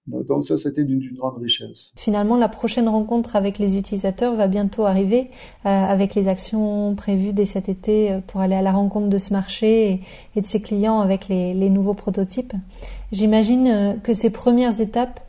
Donc 0.08 0.44
ça, 0.44 0.56
c'était 0.56 0.86
d'une 0.86 1.02
grande 1.18 1.38
richesse. 1.38 1.92
Finalement, 1.96 2.38
la 2.38 2.48
prochaine 2.48 2.88
rencontre 2.88 3.36
avec 3.36 3.60
les 3.60 3.78
utilisateurs 3.78 4.36
va 4.36 4.48
bientôt 4.48 4.86
arriver 4.86 5.30
euh, 5.66 5.70
avec 5.70 6.16
les 6.16 6.30
actions 6.30 6.96
prévues 6.96 7.34
dès 7.34 7.46
cet 7.46 7.68
été 7.68 8.12
euh, 8.12 8.20
pour 8.26 8.40
aller 8.40 8.56
à 8.56 8.62
la 8.62 8.72
rencontre 8.72 9.10
de 9.10 9.18
ce 9.18 9.34
marché 9.34 10.02
et, 10.36 10.42
de 10.42 10.46
ses 10.46 10.62
clients 10.62 11.02
avec 11.02 11.28
les, 11.28 11.70
nouveaux 11.70 11.94
prototypes. 11.94 12.54
J'imagine 13.12 13.68
euh, 13.68 13.94
que 13.96 14.14
ces 14.14 14.30
premières 14.30 14.80
étapes 14.80 15.20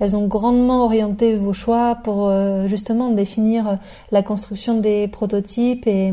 elles 0.00 0.14
ont 0.14 0.28
grandement 0.28 0.84
orienté 0.84 1.34
vos 1.34 1.52
choix 1.52 1.96
pour 1.96 2.32
justement 2.66 3.10
définir 3.10 3.80
la 4.12 4.22
construction 4.22 4.78
des 4.78 5.08
prototypes 5.08 5.88
et, 5.88 6.12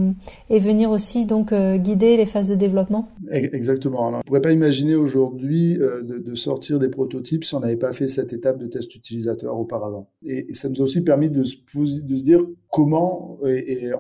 venir 0.50 0.90
aussi 0.90 1.28
donc 1.28 1.54
guider 1.54 2.18
les 2.18 2.26
phases 2.26 2.50
de 2.50 2.56
développement. 2.56 3.08
Exactement. 3.32 4.08
Alors, 4.08 4.16
on 4.16 4.18
ne 4.20 4.24
pourrait 4.24 4.42
pas 4.42 4.52
imaginer 4.52 4.96
aujourd'hui 4.96 5.78
de, 5.78 6.18
de, 6.18 6.36
sortir 6.36 6.80
des 6.80 6.90
prototypes 6.90 7.44
si 7.44 7.56
on 7.56 7.60
n'avait 7.60 7.78
pas 7.78 7.94
fait 7.94 8.08
cette 8.08 8.34
étape 8.34 8.58
de 8.58 8.68
test 8.68 8.94
utilisateur 8.96 9.58
auparavant. 9.58 10.10
Et, 10.24 10.54
ça 10.54 10.70
nous 10.70 10.82
a 10.82 10.84
aussi 10.84 11.02
permis 11.02 11.30
de 11.30 11.44
se, 11.44 11.58
dire 12.02 12.42
comment 12.72 13.40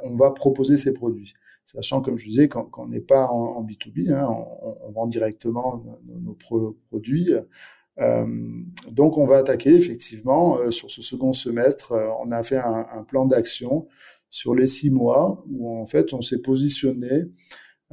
on 0.03 0.15
va 0.17 0.32
proposer 0.32 0.77
ces 0.77 0.94
produits 0.94 1.34
sachant, 1.65 2.01
comme 2.01 2.17
je 2.17 2.29
disais, 2.29 2.48
qu'on 2.48 2.88
n'est 2.88 3.01
pas 3.01 3.27
en, 3.27 3.63
B2B, 3.63 4.13
hein, 4.13 4.27
on, 4.62 4.91
vend 4.91 5.08
directement 5.08 5.84
nos, 6.08 6.38
produits. 6.88 7.32
Euh, 8.00 8.25
donc 8.91 9.17
on 9.17 9.25
va 9.25 9.38
attaquer 9.38 9.74
effectivement 9.74 10.58
euh, 10.58 10.72
sur 10.72 10.91
ce 10.91 11.01
second 11.01 11.34
semestre. 11.34 11.94
Euh, 11.94 12.10
on 12.20 12.32
a 12.32 12.44
fait 12.44 12.58
un 12.58 13.03
plan 13.08 13.25
d'action 13.25 13.88
sur 14.29 14.53
les 14.53 14.67
six 14.67 14.89
mois 14.89 15.44
où 15.50 15.70
en 15.70 15.86
fait 15.86 16.13
on 16.13 16.22
s'est 16.22 16.39
positionné 16.39 17.24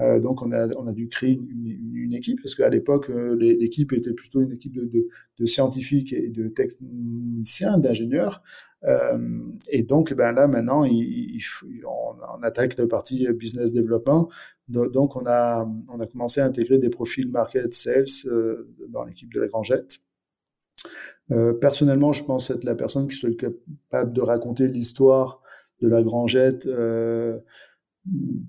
euh, 0.01 0.21
donc 0.21 0.43
on 0.43 0.53
a, 0.53 0.69
on 0.77 0.87
a 0.87 0.93
dû 0.93 1.09
créer 1.09 1.33
une, 1.33 1.67
une, 1.95 2.15
équipe 2.15 2.41
parce 2.43 2.55
qu'à 2.55 2.69
l'époque 2.69 3.09
l'équipe 3.09 3.93
était 3.93 4.15
plutôt 4.15 4.41
une 4.41 4.53
équipe 4.53 4.73
de, 4.73 4.85
de, 4.87 5.07
de 5.39 5.47
scientifiques 5.47 6.13
et 6.13 6.31
de 6.31 6.49
techniciens, 6.49 7.79
d'ingénieurs. 7.79 8.43
Euh, 8.85 9.41
et 9.69 9.83
donc 9.83 10.13
ben 10.13 10.33
là 10.33 10.49
maintenant 10.49 10.85
il, 10.85 11.37
il, 11.37 11.41
on, 11.87 12.17
on, 12.39 12.43
attaque 12.43 12.77
la 12.79 12.87
partie 12.87 13.31
business 13.35 13.73
development. 13.73 14.29
Donc 14.69 15.15
on 15.17 15.27
a 15.27 15.69
on 15.89 16.01
a 16.01 16.07
commencé 16.07 16.41
à 16.41 16.47
intégrer 16.47 16.79
des 16.79 16.91
profils 16.91 17.29
market 17.29 17.75
sales 17.75 18.07
euh, 18.27 18.69
dans 18.89 19.05
l'équipe 19.05 19.33
de 19.33 19.41
la 19.41 19.47
Grangette. 19.47 20.01
Euh, 21.31 21.53
personnellement, 21.53 22.13
je 22.13 22.25
pense 22.25 22.51
être 22.51 22.65
la 22.65 22.75
personne 22.75 23.09
qui 23.09 23.17
soit 23.17 23.37
capable 23.37 24.13
de 24.13 24.21
raconter 24.21 24.69
l'histoire 24.69 25.41
de 25.81 25.89
la 25.89 26.03
Grangette 26.03 26.67
euh, 26.67 27.39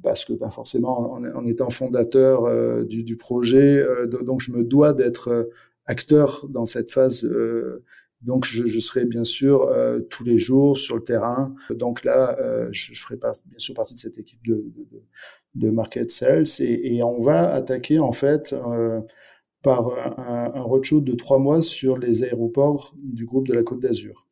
parce 0.02 0.26
que 0.26 0.34
ben, 0.34 0.50
forcément, 0.50 1.14
en, 1.14 1.24
en, 1.24 1.46
étant 1.46 1.70
fondateur 1.70 2.46
euh, 2.46 2.84
du, 2.84 3.04
du, 3.04 3.18
projet, 3.18 3.80
euh, 3.80 4.08
donc 4.08 4.42
je 4.42 4.52
me 4.52 4.64
dois 4.64 4.94
d'être 4.94 5.50
acteur 5.86 6.48
dans 6.50 6.66
cette 6.66 6.92
phase 6.92 7.24
donc, 8.24 8.46
je, 8.46 8.66
je, 8.66 8.80
serai 8.80 9.06
bien 9.06 9.26
sûr 9.26 9.64
euh, 9.64 10.00
tous 10.00 10.24
les 10.24 10.38
jours 10.38 10.78
sur 10.78 10.96
le 10.96 11.04
terrain. 11.04 11.54
Donc 11.70 12.06
là, 12.06 12.38
euh, 12.40 12.70
je, 12.72 12.94
je, 12.94 13.02
ferai 13.02 13.18
pas, 13.18 13.34
bien 13.46 13.60
sûr 13.60 13.74
partie 13.74 13.96
de 13.96 14.00
cette 14.00 14.18
équipe 14.18 14.44
de, 14.46 14.66
de, 14.76 15.04
de 15.56 15.72
market 15.72 16.10
sales 16.10 16.46
et, 16.60 16.96
et, 16.96 17.04
on 17.04 17.20
va 17.20 17.54
attaquer 17.54 18.00
en 18.00 18.14
fait 18.14 18.54
euh, 18.54 19.02
par 19.62 19.92
un, 20.18 20.54
un, 20.56 20.62
roadshow 20.62 21.02
de 21.02 21.14
trois 21.16 21.38
mois 21.38 21.62
sur 21.62 21.98
les 21.98 22.24
aéroports 22.24 22.96
du 22.98 23.26
groupe 23.26 23.48
de 23.48 23.54
la 23.54 23.64
Côte 23.64 23.82
d'Azur. 23.82 24.26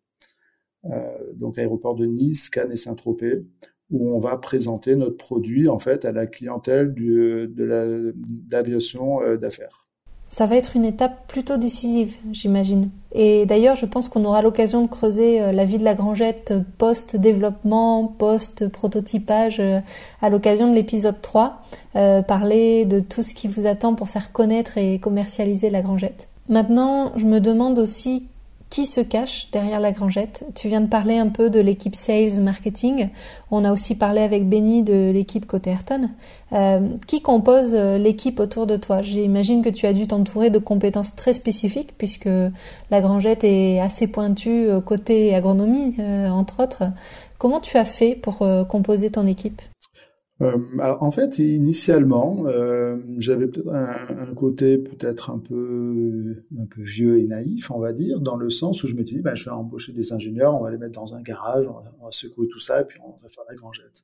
Euh, 0.86 1.34
donc 1.34 1.58
aéroports 1.58 1.96
de 1.96 2.06
Nice, 2.06 2.50
Cannes 2.50 2.72
et 2.72 2.78
Saint-Tropez, 2.78 3.44
où 3.91 4.10
on 4.10 4.19
va 4.19 4.38
présenter 4.38 4.95
notre 4.95 5.17
produit 5.17 5.67
en 5.67 5.79
fait 5.79 6.05
à 6.05 6.12
la 6.12 6.25
clientèle 6.25 6.93
du, 6.93 7.48
de 7.48 7.63
l'aviation 8.50 9.21
euh, 9.21 9.38
d'affaires 9.38 9.86
ça 10.31 10.45
va 10.45 10.55
être 10.55 10.77
une 10.77 10.86
étape 10.86 11.27
plutôt 11.27 11.57
décisive, 11.57 12.15
j'imagine. 12.31 12.89
Et 13.12 13.45
d'ailleurs, 13.45 13.75
je 13.75 13.86
pense 13.86 14.07
qu'on 14.07 14.24
aura 14.24 14.41
l'occasion 14.41 14.81
de 14.81 14.88
creuser 14.88 15.41
euh, 15.41 15.51
la 15.51 15.65
vie 15.65 15.77
de 15.77 15.83
la 15.83 15.93
Grangette 15.93 16.51
euh, 16.51 16.62
post-développement, 16.77 18.07
post-prototypage 18.07 19.62
à 20.21 20.29
l'occasion 20.29 20.69
de 20.69 20.74
l'épisode 20.74 21.21
3, 21.21 21.62
euh, 21.98 22.21
parler 22.21 22.86
de 22.86 23.01
tout 23.01 23.24
ce 23.24 23.36
qui 23.36 23.50
vous 23.50 23.67
attend 23.67 23.93
pour 23.93 24.07
faire 24.07 24.31
connaître 24.31 24.77
et 24.77 25.00
commercialiser 25.00 25.69
la 25.69 25.81
Grangette. 25.81 26.29
Maintenant, 26.48 27.12
je 27.17 27.25
me 27.25 27.41
demande 27.41 27.77
aussi 27.77 28.27
qui 28.72 28.86
se 28.86 29.01
cache 29.01 29.50
derrière 29.51 29.82
la 29.82 29.92
grangette. 29.92 30.46
Tu 30.56 30.70
viens 30.70 30.80
de 30.80 30.88
parler 30.88 31.18
un 31.18 31.28
peu 31.28 31.50
de 31.50 31.60
l'équipe 31.60 31.96
sales 31.96 32.42
marketing. 32.42 33.10
On 33.51 33.66
a 33.66 33.72
aussi 33.72 33.96
parlé 33.96 34.22
avec 34.22 34.48
Benny 34.48 34.82
de 34.82 35.12
l'équipe 35.12 35.46
côté 35.46 35.72
Ayrton. 35.72 36.10
Euh, 36.54 36.80
qui 37.06 37.22
compose 37.22 37.74
euh, 37.74 37.98
l'équipe 37.98 38.40
autour 38.40 38.68
de 38.68 38.78
toi? 38.78 39.01
J'imagine 39.01 39.62
que 39.62 39.70
tu 39.70 39.86
as 39.86 39.94
dû 39.94 40.08
t'entourer 40.08 40.50
de 40.50 40.58
compétences 40.58 41.16
très 41.16 41.34
spécifiques 41.34 41.94
puisque 41.98 42.30
la 42.90 43.01
grangette 43.01 43.44
est 43.44 43.82
assez 43.82 44.08
pointue 44.08 44.70
euh, 44.70 44.80
côté 44.80 45.36
agronomie, 45.36 45.96
euh, 46.00 46.30
entre 46.30 46.63
autres. 46.63 46.84
Comment 47.38 47.60
tu 47.60 47.78
as 47.78 47.86
fait 47.86 48.16
pour 48.16 48.46
composer 48.70 49.10
ton 49.10 49.25
équipe? 49.25 49.62
Euh, 50.41 50.57
en 50.79 51.12
fait, 51.12 51.38
initialement, 51.39 52.45
euh, 52.48 52.98
j'avais 53.19 53.48
un, 53.69 53.95
un, 54.29 54.33
côté 54.33 54.77
peut-être 54.77 55.29
un 55.29 55.39
peu 55.39 56.36
un 56.57 56.65
peu 56.65 56.81
vieux 56.81 57.19
et 57.19 57.27
naïf, 57.27 57.69
on 57.69 57.79
va 57.79 57.93
dire, 57.93 58.19
dans 58.21 58.36
le 58.36 58.50
sens 58.50 58.83
où 58.83 58.88
je 58.88 58.95
m'étais 58.95 59.15
dit, 59.15 59.21
ben, 59.21 59.36
je 59.36 59.45
vais 59.45 59.51
embaucher 59.51 59.91
des 59.91 60.13
ingénieurs, 60.13 60.55
on 60.55 60.63
va 60.63 60.71
les 60.71 60.77
mettre 60.77 61.00
dans 61.00 61.13
un 61.13 61.21
garage, 61.21 61.67
on 61.67 62.03
va, 62.03 62.12
secouer 62.12 62.48
tout 62.48 62.60
ça, 62.60 62.81
et 62.81 62.86
puis 62.86 63.00
on 63.05 63.12
va 63.12 63.29
faire 63.29 63.43
la 63.48 63.55
grangette. 63.55 64.03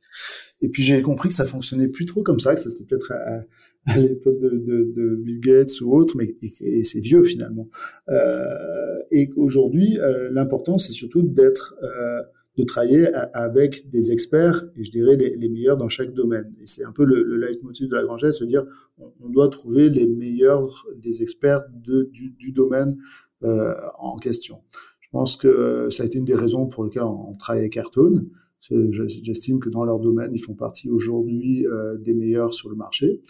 Et 0.62 0.70
puis 0.70 0.84
j'ai 0.84 1.02
compris 1.02 1.30
que 1.30 1.36
ça 1.36 1.46
fonctionnait 1.46 1.88
plus 1.88 2.06
trop 2.06 2.24
comme 2.24 2.40
ça, 2.40 2.54
que 2.54 2.62
ça 2.62 2.70
c'était 2.70 2.86
peut-être 2.86 3.12
à, 3.12 3.42
à 3.88 3.98
l'époque 3.98 4.40
de, 4.40 4.50
de, 4.50 4.94
de, 4.96 5.16
Bill 5.16 5.40
Gates 5.40 5.82
ou 5.82 5.96
autre, 5.96 6.16
mais 6.18 6.36
et 6.62 6.84
c'est 6.84 7.00
vieux 7.00 7.24
finalement. 7.24 7.68
Euh, 8.10 9.00
et 9.12 9.28
qu'aujourd'hui, 9.28 9.98
euh, 10.00 10.30
l'important 10.32 10.78
c'est 10.78 10.92
surtout 10.92 11.22
d'être 11.22 11.76
euh, 11.84 12.22
de 12.58 12.64
travailler 12.64 13.08
avec 13.34 13.88
des 13.90 14.12
experts, 14.12 14.66
et 14.76 14.84
je 14.84 14.92
dirais 14.92 15.16
les, 15.16 15.50
meilleurs 15.50 15.78
dans 15.78 15.90
chaque 15.90 16.14
domaine. 16.14 16.56
Et 16.60 16.66
c'est 16.66 16.84
un 16.84 16.92
peu 16.92 17.06
le, 17.06 17.22
le 17.22 17.38
leitmotiv 17.38 17.88
de 17.88 17.96
la 17.96 18.04
Grangette, 18.04 18.34
se 18.34 18.44
dire 18.44 18.66
on, 18.98 19.14
on, 19.22 19.30
doit 19.30 19.48
trouver 19.50 19.90
les 19.90 20.08
meilleurs 20.08 20.86
des 20.96 21.22
experts 21.22 21.62
de, 21.72 22.10
du, 22.12 22.32
du, 22.32 22.52
domaine 22.52 22.98
euh, 23.44 23.76
en 24.00 24.18
question. 24.18 24.64
Je 25.00 25.10
pense 25.12 25.38
que 25.38 25.90
ça 25.92 26.04
a 26.04 26.06
été 26.08 26.18
une 26.18 26.26
des 26.26 26.36
raisons 26.36 26.68
pour 26.68 26.84
lesquelles 26.84 27.04
on, 27.04 27.36
travaille 27.36 27.62
avec 27.62 27.78
Ayrton. 27.78 28.26
J'estime 28.60 29.60
que 29.60 29.70
dans 29.70 29.86
leur 29.86 30.00
domaine, 30.00 30.32
ils 30.34 30.42
font 30.42 30.56
partie 30.56 30.90
aujourd'hui 30.90 31.66
euh, 31.68 31.98
des 31.98 32.16
meilleurs 32.16 32.54
sur 32.54 32.70
le 32.70 32.76
marché. 32.76 33.22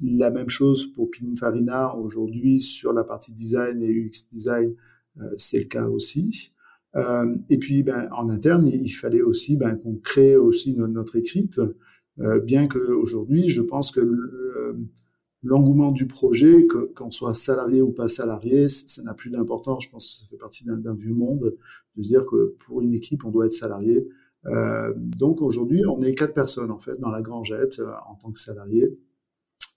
La 0.00 0.30
même 0.30 0.48
chose 0.48 0.86
pour 0.86 1.10
Pininfarina 1.10 1.96
aujourd'hui 1.96 2.60
sur 2.60 2.92
la 2.92 3.02
partie 3.02 3.32
design 3.32 3.82
et 3.82 3.88
UX 3.88 4.28
design, 4.32 4.74
euh, 5.20 5.30
c'est 5.36 5.58
le 5.58 5.64
cas 5.64 5.88
aussi. 5.88 6.52
Euh, 6.96 7.36
et 7.50 7.58
puis, 7.58 7.82
ben, 7.82 8.08
en 8.16 8.28
interne, 8.28 8.66
il, 8.66 8.88
fallait 8.88 9.22
aussi 9.22 9.56
ben, 9.56 9.76
qu'on 9.76 9.96
crée 9.96 10.36
aussi 10.36 10.74
notre, 10.74 11.16
équipe, 11.16 11.60
euh, 12.20 12.40
bien 12.40 12.66
que 12.66 12.78
aujourd'hui, 12.78 13.48
je 13.48 13.62
pense 13.62 13.90
que 13.90 14.00
l'engouement 15.42 15.92
du 15.92 16.06
projet, 16.06 16.66
qu'on 16.94 17.10
soit 17.10 17.34
salarié 17.34 17.82
ou 17.82 17.92
pas 17.92 18.08
salarié, 18.08 18.68
ça 18.68 19.02
n'a 19.02 19.14
plus 19.14 19.30
d'importance. 19.30 19.84
Je 19.84 19.90
pense 19.90 20.06
que 20.06 20.20
ça 20.20 20.26
fait 20.28 20.36
partie 20.36 20.64
d'un, 20.64 20.94
vieux 20.94 21.14
monde 21.14 21.56
de 21.96 22.02
se 22.02 22.08
dire 22.08 22.26
que 22.26 22.56
pour 22.66 22.80
une 22.80 22.94
équipe, 22.94 23.24
on 23.24 23.30
doit 23.30 23.46
être 23.46 23.52
salarié. 23.52 24.08
Euh, 24.46 24.92
donc 24.96 25.42
aujourd'hui, 25.42 25.84
on 25.86 26.02
est 26.02 26.14
quatre 26.14 26.34
personnes 26.34 26.70
en 26.70 26.78
fait 26.78 26.98
dans 27.00 27.10
la 27.10 27.22
Grangette 27.22 27.78
euh, 27.78 27.92
en 28.08 28.14
tant 28.14 28.30
que 28.30 28.38
salarié. 28.38 28.98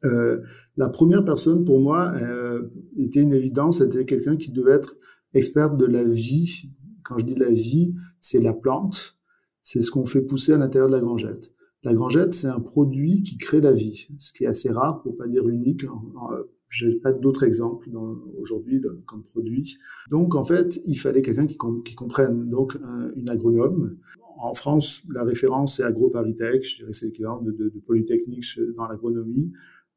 Euh, 0.06 0.42
la 0.78 0.90
première 0.90 1.26
personne 1.26 1.66
pour 1.66 1.80
moi 1.80 2.14
euh, 2.22 2.70
était 2.98 3.22
une 3.22 3.34
évidence, 3.34 3.80
c'était 3.80 4.06
quelqu'un 4.06 4.38
qui 4.38 4.52
devait 4.52 4.74
être 4.74 4.96
expert 5.34 5.76
de 5.76 5.86
la 5.86 6.04
vie 6.04 6.72
quand 7.10 7.18
je 7.18 7.26
dis 7.26 7.36
la 7.36 7.52
vie, 7.52 7.96
c'est 8.20 8.40
la 8.40 8.54
plante, 8.54 9.18
c'est 9.64 9.82
ce 9.82 9.90
qu'on 9.92 10.06
fait 10.06 10.22
pousser 10.22 10.54
à 10.54 10.58
l'intérieur 10.58 10.88
de 10.88 10.96
la 10.96 11.02
grangette. 11.02 11.52
La 11.84 11.94
grangette, 11.94 12.34
c'est 12.34 12.48
un 12.48 12.60
produit 12.60 13.24
qui 13.24 13.38
crée 13.38 13.62
la 13.62 13.74
vie, 13.74 14.10
ce 14.20 14.32
qui 14.32 14.44
est 14.44 14.48
assez 14.48 14.70
rare, 14.70 15.02
pour 15.02 15.18
pas 15.18 15.28
dire 15.28 15.48
unique. 15.50 15.86
J'ai 16.70 16.96
pas 16.96 17.12
d'autres 17.12 17.44
exemples 17.46 17.90
aujourd'hui 18.38 18.80
comme 19.08 19.24
produit. 19.24 19.78
Donc, 20.12 20.36
en 20.36 20.44
fait, 20.44 20.80
il 20.86 20.96
fallait 20.96 21.24
quelqu'un 21.24 21.48
qui, 21.48 21.58
qui, 21.86 21.96
comprenne. 21.96 22.50
Donc, 22.50 22.78
une 23.16 23.30
agronome. 23.30 23.98
En 24.42 24.54
France, 24.54 25.02
la 25.12 25.24
référence 25.24 25.78
c'est 25.78 25.84
AgroParisTech. 25.84 26.64
Je 26.64 26.76
dirais 26.78 26.94
c'est 26.94 27.08
l'équivalent 27.08 27.42
de, 27.42 27.52
de, 27.52 27.80
Polytechnique 27.86 28.46
dans 28.78 28.88
l'agronomie. 28.88 29.52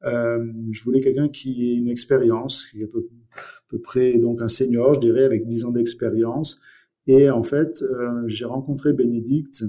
Euh, 0.04 0.52
je 0.70 0.82
voulais 0.82 1.00
quelqu'un 1.00 1.28
qui 1.28 1.70
ait 1.70 1.76
une 1.76 1.88
expérience, 1.88 2.66
qui 2.66 2.80
est 2.80 2.84
à 2.84 2.88
peu, 2.88 3.06
à 3.36 3.68
peu 3.68 3.78
près 3.78 4.18
donc 4.18 4.40
un 4.40 4.48
senior, 4.48 4.94
je 4.94 5.00
dirais, 5.00 5.24
avec 5.24 5.46
10 5.46 5.66
ans 5.66 5.70
d'expérience, 5.70 6.60
et 7.06 7.30
en 7.30 7.42
fait, 7.42 7.82
euh, 7.82 8.22
j'ai 8.26 8.44
rencontré 8.44 8.92
Bénédicte, 8.92 9.64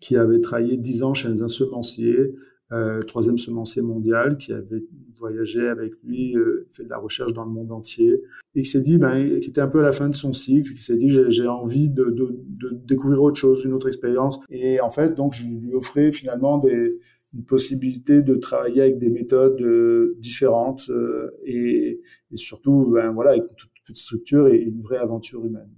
qui 0.00 0.16
avait 0.16 0.40
travaillé 0.40 0.76
dix 0.76 1.02
ans 1.02 1.14
chez 1.14 1.40
un 1.40 1.48
semencier, 1.48 2.34
euh, 2.70 3.00
troisième 3.00 3.38
semencier 3.38 3.80
mondial 3.80 4.36
qui 4.36 4.52
avait 4.52 4.84
voyagé 5.18 5.66
avec 5.66 5.94
lui, 6.04 6.36
euh, 6.36 6.66
fait 6.70 6.84
de 6.84 6.90
la 6.90 6.98
recherche 6.98 7.32
dans 7.32 7.44
le 7.44 7.50
monde 7.50 7.72
entier, 7.72 8.22
et 8.54 8.62
qui 8.62 8.68
s'est 8.68 8.82
dit, 8.82 8.98
ben, 8.98 9.40
qui 9.40 9.48
était 9.48 9.62
un 9.62 9.68
peu 9.68 9.80
à 9.80 9.82
la 9.82 9.92
fin 9.92 10.08
de 10.08 10.14
son 10.14 10.34
cycle, 10.34 10.74
qui 10.74 10.82
s'est 10.82 10.96
dit, 10.96 11.08
j'ai 11.08 11.46
envie 11.46 11.88
de, 11.88 12.04
de, 12.04 12.36
de, 12.46 12.70
découvrir 12.84 13.22
autre 13.22 13.38
chose, 13.38 13.64
une 13.64 13.72
autre 13.72 13.88
expérience. 13.88 14.38
Et 14.50 14.80
en 14.80 14.90
fait, 14.90 15.14
donc, 15.14 15.32
je 15.32 15.46
lui 15.46 15.74
offrais 15.74 16.12
finalement 16.12 16.58
des, 16.58 17.00
une 17.34 17.44
possibilité 17.44 18.22
de 18.22 18.34
travailler 18.36 18.82
avec 18.82 18.98
des 18.98 19.10
méthodes 19.10 19.60
euh, 19.60 20.16
différentes 20.18 20.88
euh, 20.90 21.30
et, 21.44 22.00
et, 22.30 22.36
surtout, 22.36 22.90
ben, 22.92 23.12
voilà, 23.12 23.32
avec 23.32 23.46
toute 23.56 23.70
petite 23.80 23.96
structure 23.96 24.48
et 24.48 24.56
une 24.56 24.80
vraie 24.80 24.98
aventure 24.98 25.44
humaine. 25.44 25.70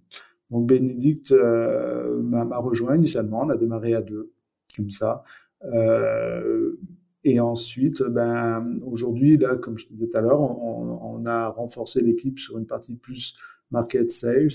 Donc, 0.50 0.66
Bénédicte 0.66 1.32
euh, 1.32 2.20
m'a 2.22 2.58
rejoint 2.58 2.96
initialement, 2.96 3.42
on 3.42 3.50
a 3.50 3.56
démarré 3.56 3.94
à 3.94 4.02
deux, 4.02 4.32
comme 4.76 4.90
ça. 4.90 5.22
Euh, 5.64 6.72
et 7.22 7.38
ensuite, 7.38 8.02
ben, 8.02 8.78
aujourd'hui, 8.84 9.36
là, 9.36 9.56
comme 9.56 9.78
je 9.78 9.86
te 9.86 9.92
disais 9.92 10.08
tout 10.08 10.16
à 10.16 10.20
l'heure, 10.22 10.40
on, 10.40 11.20
on, 11.20 11.26
a 11.26 11.48
renforcé 11.48 12.00
l'équipe 12.00 12.38
sur 12.38 12.58
une 12.58 12.66
partie 12.66 12.94
plus 12.94 13.34
market 13.70 14.10
sales, 14.10 14.48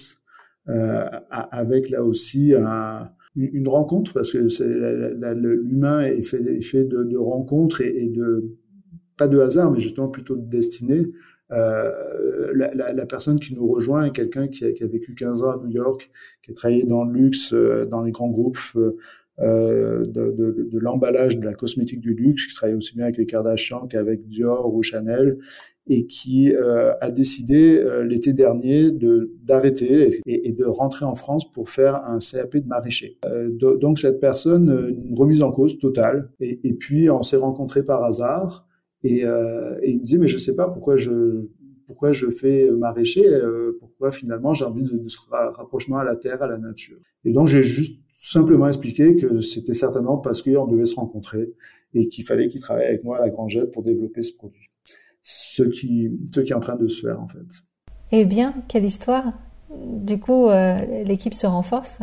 euh, 0.68 1.06
avec 1.30 1.90
là 1.92 2.04
aussi 2.04 2.56
un, 2.56 3.12
une 3.36 3.68
rencontre, 3.68 4.14
parce 4.14 4.32
que 4.32 4.48
l'humain 5.36 6.02
est 6.02 6.24
fait, 6.24 6.42
est 6.42 6.62
fait 6.62 6.86
de, 6.86 7.04
de 7.04 7.18
rencontres 7.18 7.82
et, 7.82 8.06
et, 8.06 8.10
de 8.10 8.56
pas 9.16 9.28
de 9.28 9.40
hasard, 9.40 9.72
mais 9.72 9.80
justement 9.80 10.10
plutôt 10.10 10.36
de 10.36 10.46
destinée. 10.46 11.06
Euh, 11.52 12.52
la, 12.56 12.74
la, 12.74 12.94
la, 12.94 13.06
personne 13.06 13.40
qui 13.40 13.54
nous 13.54 13.68
rejoint 13.68 14.06
est 14.06 14.12
quelqu'un 14.12 14.48
qui 14.48 14.66
a, 14.66 14.72
qui 14.72 14.84
a, 14.84 14.88
vécu 14.88 15.14
15 15.14 15.44
ans 15.44 15.52
à 15.52 15.58
New 15.58 15.70
York, 15.70 16.10
qui 16.42 16.52
a 16.52 16.54
travaillé 16.54 16.84
dans 16.84 17.04
le 17.04 17.14
luxe, 17.14 17.54
euh, 17.54 17.86
dans 17.86 18.02
les 18.04 18.12
grands 18.12 18.32
groupes, 18.32 18.58
euh, 19.40 20.04
de, 20.06 20.32
de, 20.32 20.70
de 20.72 20.80
l'emballage 20.80 21.38
de 21.38 21.46
la 21.46 21.54
cosmétique 21.54 22.00
du 22.00 22.14
luxe, 22.14 22.48
qui 22.48 22.56
travaille 22.56 22.75
aussi 22.75 22.96
bien 22.96 23.04
avec 23.06 23.18
les 23.18 23.25
Kardashian 23.25 23.86
qu'avec 23.88 24.28
Dior 24.28 24.74
ou 24.74 24.82
Chanel, 24.82 25.38
et 25.88 26.08
qui 26.08 26.54
euh, 26.54 26.94
a 27.02 27.12
décidé 27.12 27.78
euh, 27.78 28.04
l'été 28.04 28.34
dernier 28.34 28.92
de 28.92 29.32
d'arrêter 29.44 30.20
et, 30.25 30.50
et, 30.50 30.52
de 30.52 30.66
rentrer 30.66 31.06
en 31.06 31.14
France 31.14 31.52
pour 31.52 31.70
faire 31.70 32.04
un 32.06 32.18
CAP 32.20 32.58
de 32.58 32.68
maraîcher. 32.68 33.18
Euh, 33.25 33.52
donc 33.52 34.00
cette 34.00 34.20
personne, 34.20 34.94
une 34.98 35.16
remise 35.16 35.44
en 35.44 35.52
cause 35.52 35.78
totale. 35.78 36.32
Et, 36.40 36.60
et 36.64 36.74
puis 36.74 37.10
on 37.10 37.22
s'est 37.22 37.38
rencontrés 37.38 37.84
par 37.84 38.04
hasard, 38.04 38.64
et, 39.05 39.21
et, 39.21 39.91
il 39.91 40.00
me 40.00 40.03
dit 40.03 40.17
mais 40.17 40.27
je 40.27 40.38
sais 40.38 40.55
pas 40.55 40.67
pourquoi 40.67 40.95
je 40.95 41.47
pourquoi 41.88 42.12
je 42.13 42.29
fais 42.29 42.71
maraîcher, 42.71 43.24
pourquoi 43.79 44.12
finalement 44.12 44.53
j'ai 44.53 44.65
envie 44.65 44.83
de, 44.83 44.97
de 44.97 45.07
ce 45.07 45.17
rapprochement 45.29 45.97
à 45.97 46.03
la 46.03 46.15
terre, 46.15 46.41
à 46.41 46.47
la 46.47 46.57
nature. 46.57 46.97
Et 47.24 47.31
donc 47.31 47.47
j'ai 47.47 47.62
juste 47.62 48.00
simplement 48.19 48.67
expliquer 48.67 49.15
que 49.15 49.39
c'était 49.39 49.75
certainement 49.75 50.17
parce 50.17 50.41
qu'on 50.41 50.65
devait 50.65 50.88
se 50.88 50.95
rencontrer 50.95 51.53
et 51.93 52.09
qu'il 52.09 52.24
fallait 52.24 52.47
qu'il 52.47 52.59
travaille 52.59 52.88
avec 52.88 53.03
moi 53.03 53.17
à 53.17 53.21
la 53.21 53.29
Grangette 53.29 53.71
pour 53.71 53.83
développer 53.83 54.24
ce 54.24 54.33
produit. 54.33 54.69
Ce 55.21 55.63
qui, 55.63 56.12
ce 56.33 56.39
qui 56.41 56.51
est 56.51 56.55
en 56.55 56.59
train 56.59 56.75
de 56.75 56.88
se 56.88 57.01
faire 57.05 57.19
en 57.21 57.27
fait. 57.27 57.45
Eh 58.12 58.25
bien, 58.25 58.53
quelle 58.67 58.85
histoire 58.85 59.33
du 59.74 60.19
coup, 60.19 60.48
euh, 60.48 61.03
l'équipe 61.03 61.34
se 61.34 61.48
renforce. 61.48 62.00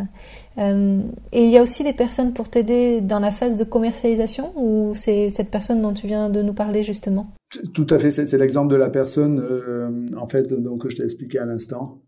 Euh, 0.57 1.01
et 1.31 1.43
il 1.43 1.49
y 1.49 1.57
a 1.57 1.63
aussi 1.63 1.83
des 1.83 1.93
personnes 1.93 2.33
pour 2.33 2.49
t'aider 2.49 3.01
dans 3.01 3.19
la 3.19 3.31
phase 3.31 3.55
de 3.55 3.63
commercialisation 3.63 4.53
ou 4.55 4.93
c'est 4.95 5.29
cette 5.29 5.49
personne 5.49 5.81
dont 5.81 5.93
tu 5.93 6.07
viens 6.07 6.29
de 6.29 6.41
nous 6.41 6.53
parler 6.53 6.83
justement? 6.83 7.33
Tout 7.73 7.87
à 7.89 7.99
fait, 7.99 8.11
c'est 8.11 8.37
l'exemple 8.37 8.71
de 8.71 8.77
la 8.77 8.89
personne 8.89 9.39
euh, 9.39 10.05
en 10.17 10.27
fait 10.27 10.51
donc 10.53 10.81
que 10.81 10.89
je 10.89 10.97
t'ai 10.97 11.03
expliqué 11.03 11.39
à 11.39 11.45
l'instant. 11.45 12.01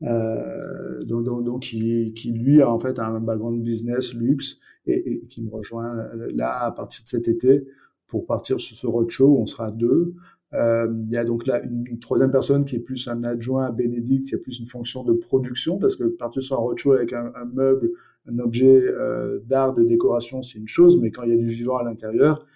Donc, 0.00 1.60
qui, 1.62 2.32
lui 2.32 2.62
a 2.62 2.70
en 2.70 2.78
fait 2.78 3.00
un 3.00 3.18
background 3.18 3.62
business 3.62 4.14
luxe 4.14 4.58
et, 4.86 5.12
et, 5.12 5.22
qui 5.22 5.42
me 5.42 5.50
rejoint 5.50 6.08
là 6.34 6.62
à 6.62 6.70
partir 6.70 7.02
de 7.02 7.08
cet 7.08 7.26
été 7.26 7.66
pour 8.06 8.24
partir 8.24 8.60
sur 8.60 8.76
ce 8.76 8.86
roadshow 8.86 9.26
où 9.26 9.38
on 9.40 9.46
sera 9.46 9.70
deux. 9.70 10.14
Euh, 10.54 10.88
il 11.06 11.12
y 11.12 11.16
a 11.18 11.24
donc 11.24 11.46
là 11.46 11.62
une, 11.62 11.98
troisième 12.00 12.30
personne 12.30 12.64
qui 12.64 12.76
est 12.76 12.80
plus 12.80 13.06
un 13.08 13.22
adjoint 13.24 13.66
à 13.66 13.70
Bénédicte, 13.70 14.28
qui 14.28 14.34
a 14.34 14.38
plus 14.38 14.58
une 14.58 14.66
fonction 14.66 15.04
de 15.04 15.12
production 15.12 15.78
parce 15.78 15.94
que 15.96 16.04
partir 16.04 16.42
sur 16.42 16.56
un 16.56 16.60
roadshow 16.60 16.92
avec 16.92 17.12
un, 17.12 17.32
meuble, 17.52 17.90
un 18.26 18.38
objet 18.38 18.66
euh, 18.66 19.40
d'art, 19.44 19.74
de 19.74 19.82
décoration, 19.84 20.42
c'est 20.42 20.58
une 20.58 20.68
chose, 20.68 20.98
mais 21.00 21.10
quand 21.10 21.24
il 21.24 21.30
y 21.30 21.34
a 21.34 21.36
du 21.36 21.48
vivant 21.48 21.76
à 21.76 21.84
l'intérieur, 21.84 22.46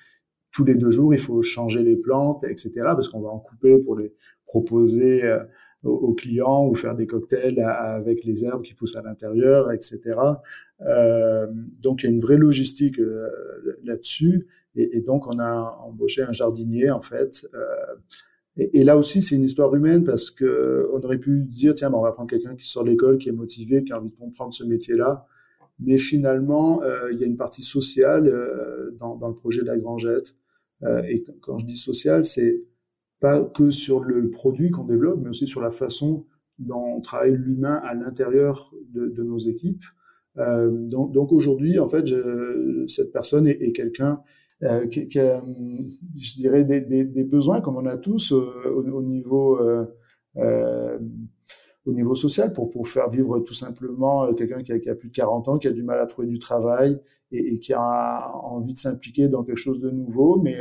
tous 0.52 0.64
les 0.64 0.74
deux 0.74 0.90
jours, 0.90 1.14
il 1.14 1.20
faut 1.20 1.42
changer 1.42 1.82
les 1.82 1.96
plantes, 1.96 2.44
etc. 2.44 2.70
Parce 2.84 3.08
qu'on 3.08 3.20
va 3.20 3.30
en 3.30 3.38
couper 3.38 3.78
pour 3.78 3.96
les 3.96 4.14
proposer 4.44 5.24
euh, 5.24 5.40
aux, 5.82 6.14
clients 6.14 6.66
ou 6.66 6.74
faire 6.74 6.94
des 6.94 7.06
cocktails 7.06 7.60
avec 7.60 8.24
les 8.24 8.44
herbes 8.44 8.62
qui 8.62 8.74
poussent 8.74 8.96
à 8.96 9.02
l'intérieur, 9.02 9.72
etc. 9.72 10.00
Euh, 10.82 11.46
donc 11.80 12.02
il 12.02 12.06
y 12.06 12.08
a 12.08 12.12
une 12.12 12.20
vraie 12.20 12.36
logistique 12.36 13.00
là-dessus. 13.82 14.44
Et, 14.74 14.98
et, 14.98 15.00
donc 15.02 15.26
on 15.26 15.38
a 15.38 15.78
embauché 15.84 16.22
un 16.22 16.32
jardinier 16.32 16.90
en 16.90 17.00
fait. 17.00 17.46
Euh, 17.54 17.58
et, 18.56 18.80
et, 18.80 18.84
là 18.84 18.96
aussi 18.96 19.22
c'est 19.22 19.34
une 19.34 19.44
histoire 19.44 19.74
humaine 19.74 20.04
parce 20.04 20.30
que 20.30 20.88
on 20.92 21.00
aurait 21.00 21.18
pu 21.18 21.44
dire 21.44 21.74
tiens 21.74 21.90
ben, 21.90 21.98
on 21.98 22.02
va 22.02 22.12
prendre 22.12 22.30
quelqu'un 22.30 22.54
qui 22.54 22.68
sort 22.68 22.84
de 22.84 22.90
l'école, 22.90 23.18
qui 23.18 23.28
est 23.28 23.32
motivé, 23.32 23.84
qui 23.84 23.92
a 23.92 23.98
envie 23.98 24.10
de 24.10 24.16
comprendre 24.16 24.52
ce 24.52 24.64
métier-là. 24.64 25.26
Mais 25.78 25.98
finalement 25.98 26.82
euh, 26.82 27.12
il 27.12 27.20
y 27.20 27.24
a 27.24 27.26
une 27.26 27.36
partie 27.36 27.62
sociale 27.62 28.28
euh, 28.28 28.90
dans, 28.98 29.16
dans, 29.16 29.28
le 29.28 29.34
projet 29.34 29.60
de 29.60 29.66
la 29.66 29.76
Grangette. 29.76 30.34
et 31.08 31.22
quand 31.40 31.58
je 31.58 31.66
dis 31.66 31.76
sociale, 31.76 32.24
c'est 32.24 32.64
pas 33.20 33.44
que 33.44 33.70
sur 33.70 34.00
le 34.00 34.30
produit 34.30 34.70
qu'on 34.70 34.84
développe, 34.84 35.20
mais 35.22 35.28
aussi 35.28 35.46
sur 35.46 35.60
la 35.60 35.70
façon 35.70 36.26
dont 36.58 36.96
on 36.96 37.00
travaille 37.00 37.36
l'humain 37.36 37.80
à 37.84 37.94
l'intérieur 37.94 38.72
de, 38.92 39.06
de, 39.06 39.22
nos 39.22 39.38
équipes. 39.38 39.84
Donc, 40.36 41.12
donc 41.12 41.30
aujourd'hui, 41.30 41.78
en 41.78 41.86
fait, 41.86 42.04
je, 42.06 42.84
cette 42.88 43.12
personne 43.12 43.46
est, 43.46 43.62
est 43.62 43.72
quelqu'un 43.72 44.20
euh, 44.62 44.86
qui, 44.86 45.08
qui, 45.08 45.18
a, 45.18 45.42
je 46.16 46.34
dirais, 46.34 46.64
des, 46.64 46.80
des, 46.80 47.04
des, 47.04 47.24
besoins 47.24 47.60
comme 47.60 47.76
on 47.76 47.86
a 47.86 47.96
tous 47.96 48.32
euh, 48.32 48.70
au, 48.70 48.82
au, 48.84 49.02
niveau 49.02 49.58
euh, 49.60 49.86
euh, 50.36 50.98
au 51.84 51.92
niveau 51.92 52.14
social 52.14 52.52
pour 52.52 52.70
pour 52.70 52.86
faire 52.86 53.08
vivre 53.08 53.40
tout 53.40 53.54
simplement 53.54 54.24
euh, 54.24 54.32
quelqu'un 54.32 54.62
qui 54.62 54.72
a, 54.72 54.78
qui 54.78 54.88
a, 54.88 54.94
plus 54.94 55.08
de 55.08 55.14
40 55.14 55.48
ans, 55.48 55.58
qui 55.58 55.68
a 55.68 55.72
du 55.72 55.82
mal 55.82 55.98
à 56.00 56.06
trouver 56.06 56.28
du 56.28 56.38
travail 56.38 57.00
et, 57.32 57.54
et 57.54 57.58
qui 57.58 57.72
a 57.72 58.32
envie 58.44 58.72
de 58.72 58.78
s'impliquer 58.78 59.28
dans 59.28 59.42
quelque 59.42 59.56
chose 59.56 59.80
de 59.80 59.90
nouveau, 59.90 60.40
mais 60.40 60.56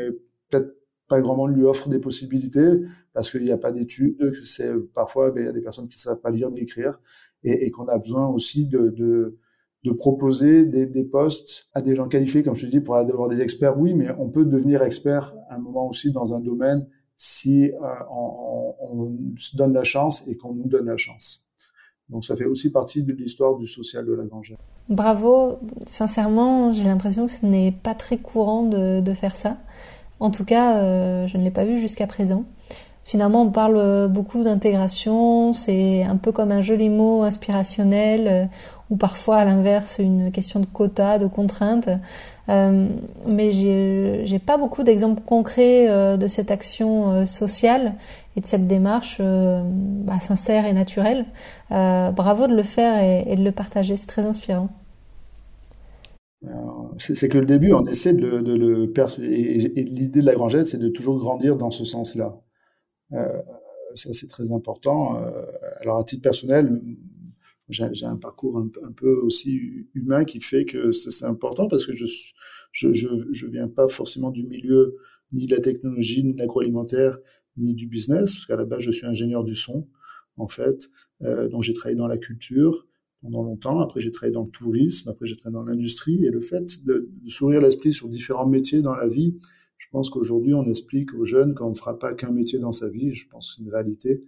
peut-être 0.50 0.76
pas 1.08 1.22
grand 1.22 1.36
monde 1.36 1.56
lui 1.56 1.66
offre 1.66 1.90
des 1.90 2.00
possibilités 2.00 2.82
parce 3.14 3.30
qu'il 3.30 3.44
n'y 3.44 3.52
a 3.52 3.58
pas 3.58 3.72
d'études, 3.72 4.18
c'est 4.46 4.72
parfois 4.94 5.32
ben, 5.32 5.44
il 5.44 5.46
y 5.46 5.50
a 5.50 5.54
des 5.54 5.62
personnes 5.62 5.88
qui 5.88 5.98
ne 5.98 6.02
savent 6.02 6.22
pas 6.22 6.32
lire 6.32 6.50
ni 6.50 6.62
écrire 6.62 7.00
et, 7.44 7.66
et 7.66 7.72
qu'on 7.72 7.88
a 7.88 7.98
besoin 7.98 8.30
aussi 8.30 8.68
de, 8.68 8.90
de, 8.90 9.38
de 9.84 9.91
proposer 9.91 10.65
des, 10.65 10.86
des, 10.86 11.04
postes 11.04 11.70
à 11.74 11.82
des 11.82 11.96
gens 11.96 12.08
qualifiés, 12.08 12.44
comme 12.44 12.56
je 12.56 12.65
te 12.65 12.72
dis, 12.72 12.82
pour 12.82 12.96
avoir 12.96 13.30
des 13.30 13.41
experts, 13.41 13.80
oui, 13.80 13.94
mais 13.94 14.10
on 14.20 14.30
peut 14.30 14.46
devenir 14.46 14.84
expert 14.84 15.34
à 15.50 15.56
un 15.56 15.60
moment 15.60 15.88
aussi 15.88 16.12
dans 16.12 16.34
un 16.34 16.39
domaine 16.39 16.88
si 17.15 17.72
euh, 17.72 17.76
on, 18.12 18.76
on, 18.82 19.17
se 19.38 19.56
donne 19.56 19.74
la 19.74 19.84
chance 19.84 20.24
et 20.28 20.36
qu'on 20.38 20.54
nous 20.54 20.67
donne 20.67 20.86
la 20.86 20.98
chance. 20.98 21.50
Donc 22.10 22.26
ça 22.26 22.36
fait 22.36 22.46
aussi 22.46 22.72
partie 22.72 23.04
de 23.04 23.13
l'histoire 23.13 23.58
du 23.58 23.67
social 23.67 24.06
de 24.06 24.13
la 24.13 24.26
Grangère. 24.26 24.58
Bravo, 24.89 25.60
sincèrement, 25.88 26.72
j'ai 26.74 26.84
l'impression 26.84 27.26
que 27.26 27.32
ce 27.32 27.46
n'est 27.46 27.72
pas 27.72 27.96
très 27.96 28.17
courant 28.17 28.63
de, 28.63 29.00
de 29.02 29.13
faire 29.13 29.38
ça. 29.38 29.58
En 30.20 30.30
tout 30.30 30.46
cas, 30.46 30.78
euh, 30.78 31.28
je 31.28 31.38
ne 31.38 31.44
l'ai 31.44 31.52
pas 31.52 31.65
vu 31.65 31.80
jusqu'à 31.80 32.08
présent. 32.08 32.46
Finalement, 33.04 33.42
on 33.42 33.50
parle 33.50 33.78
euh, 33.78 34.08
beaucoup 34.08 34.44
d'intégration, 34.44 35.54
c'est 35.54 36.04
un 36.04 36.18
peu 36.18 36.32
comme 36.32 36.52
un 36.52 36.62
joli 36.62 36.90
mot 36.90 37.24
inspirationnel, 37.24 38.28
euh, 38.28 38.46
ou 38.92 38.98
parfois 38.98 39.38
à 39.38 39.46
l'inverse 39.46 39.98
une 40.00 40.32
question 40.32 40.60
de 40.60 40.66
quota, 40.66 41.18
de 41.18 41.26
contraintes. 41.26 41.90
Euh, 42.50 42.90
mais 43.26 43.52
j'ai 43.52 44.40
pas 44.40 44.58
beaucoup 44.58 44.84
d'exemples 44.84 45.22
concrets 45.26 45.90
euh, 45.90 46.18
de 46.18 46.28
cette 46.28 46.52
action 46.52 47.12
euh, 47.12 47.26
sociale 47.26 47.94
et 48.36 48.42
de 48.42 48.46
cette 48.46 48.68
démarche 48.68 49.20
bah, 49.20 50.20
sincère 50.20 50.66
et 50.66 50.74
naturelle. 50.74 51.26
bravo 51.70 52.48
de 52.48 52.56
le 52.56 52.64
faire 52.64 53.02
et, 53.28 53.36
de 53.36 53.44
le 53.44 53.52
partager, 53.52 53.98
c'est 53.98 54.08
très 54.08 54.26
inspirant. 54.26 54.70
C'est 56.98 57.28
que 57.28 57.38
le 57.38 57.46
début, 57.46 57.74
on 57.74 57.86
essaie 57.86 58.14
de 58.14 58.26
le, 58.28 58.92
et, 59.22 59.80
et 59.80 59.84
l'idée 59.84 60.22
de 60.22 60.26
la 60.26 60.34
grangette, 60.34 60.66
c'est 60.66 60.80
de 60.80 60.88
toujours 60.88 61.18
grandir 61.18 61.58
dans 61.58 61.72
ce 61.72 61.84
sens-là. 61.84 62.38
Euh, 63.13 63.41
ça, 63.95 64.13
c'est 64.13 64.28
très 64.28 64.52
important. 64.52 65.21
Euh, 65.21 65.45
alors, 65.80 66.00
à 66.00 66.04
titre 66.04 66.21
personnel, 66.21 66.82
j'ai 67.69 68.06
un 68.06 68.17
parcours 68.17 68.58
un, 68.58 68.69
un, 68.84 68.91
peu 68.91 69.13
aussi 69.21 69.88
humain 69.93 70.26
qui 70.26 70.41
fait 70.41 70.65
que 70.65 70.91
c'est 70.91 71.26
important 71.26 71.67
parce 71.67 71.86
que 71.86 71.93
je, 71.93 72.06
je, 72.71 72.91
je, 72.93 73.10
je 73.32 73.47
viens 73.47 73.67
pas 73.67 73.88
forcément 73.88 74.30
du 74.30 74.45
milieu 74.45 74.97
ni 75.32 75.45
de 75.45 75.56
la 75.56 75.62
technologie, 75.62 76.24
ni 76.24 76.34
de 76.34 76.39
l'agroalimentaire, 76.39 77.17
ni 77.58 77.74
du 77.74 77.88
business, 77.88 78.34
parce 78.34 78.45
qu'à 78.45 78.56
la 78.56 78.65
base, 78.65 78.82
je 78.82 78.91
suis 78.91 79.06
ingénieur 79.06 79.43
du 79.43 79.56
son, 79.56 79.88
en 80.38 80.47
fait. 80.47 80.89
Euh, 81.21 81.47
donc, 81.47 81.63
j'ai 81.63 81.74
travaillé 81.74 81.97
dans 81.97 82.08
la 82.08 82.17
culture 82.17 82.88
pendant 83.21 83.43
longtemps. 83.43 83.80
Après, 83.80 84.00
j'ai 84.00 84.12
travaillé 84.12 84.34
dans 84.34 84.43
le 84.43 84.52
tourisme. 84.52 85.10
Après, 85.10 85.26
j'ai 85.26 85.36
travaillé 85.36 85.63
dans 85.63 85.69
l'industrie. 85.69 86.26
Et 86.26 86.30
le 86.30 86.41
fait 86.41 86.84
de, 86.86 87.10
de 87.12 87.30
s'ouvrir 87.30 87.62
l'esprit 87.62 87.93
sur 87.93 88.10
différents 88.10 88.47
métiers 88.47 88.82
dans 88.82 88.95
la 88.95 89.08
vie, 89.08 89.38
je 89.82 89.88
pense 89.89 90.12
qu'aujourd'hui, 90.12 90.54
on 90.54 90.63
explique 90.70 91.12
aux 91.15 91.26
jeunes 91.26 91.56
qu'on 91.56 91.72
ne 91.72 91.76
fera 91.76 91.98
pas 91.98 92.13
qu'un 92.13 92.30
métier 92.30 92.60
dans 92.60 92.72
sa 92.72 92.88
vie. 92.88 93.12
Je 93.13 93.28
pense 93.28 93.48
que 93.48 93.56
c'est 93.56 93.63
une 93.63 93.72
réalité. 93.72 94.24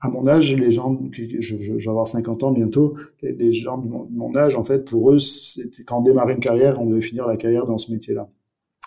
À 0.00 0.08
mon 0.08 0.26
âge, 0.26 0.56
les 0.56 0.70
gens, 0.70 0.98
je, 1.12 1.74
vais 1.74 1.88
avoir 1.88 2.08
50 2.08 2.42
ans 2.42 2.52
bientôt, 2.52 2.96
les, 3.20 3.52
gens 3.52 3.76
de 3.76 3.86
mon, 3.86 4.34
âge, 4.34 4.56
en 4.56 4.64
fait, 4.64 4.88
pour 4.88 5.12
eux, 5.12 5.18
c'était 5.18 5.82
quand 5.82 5.98
on 5.98 6.02
démarrait 6.02 6.32
une 6.32 6.40
carrière, 6.40 6.80
on 6.80 6.86
devait 6.86 7.02
finir 7.02 7.26
la 7.26 7.36
carrière 7.36 7.66
dans 7.66 7.76
ce 7.76 7.92
métier-là. 7.92 8.30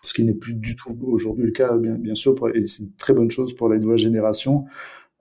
ce 0.02 0.16
qui 0.16 0.24
n'est 0.24 0.34
plus 0.34 0.56
du 0.56 0.76
tout 0.76 0.98
aujourd'hui 1.04 1.46
le 1.46 1.52
cas, 1.52 1.78
bien, 1.78 2.16
sûr, 2.16 2.36
et 2.56 2.66
c'est 2.66 2.82
une 2.82 2.94
très 2.94 3.14
bonne 3.14 3.30
chose 3.30 3.56
pour 3.56 3.70
la 3.70 3.78
nouvelle 3.78 4.00
génération. 4.00 4.66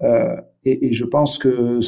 Euh, 0.01 0.37
et, 0.65 0.95
je 0.95 1.05
pense 1.05 1.37
que 1.37 1.79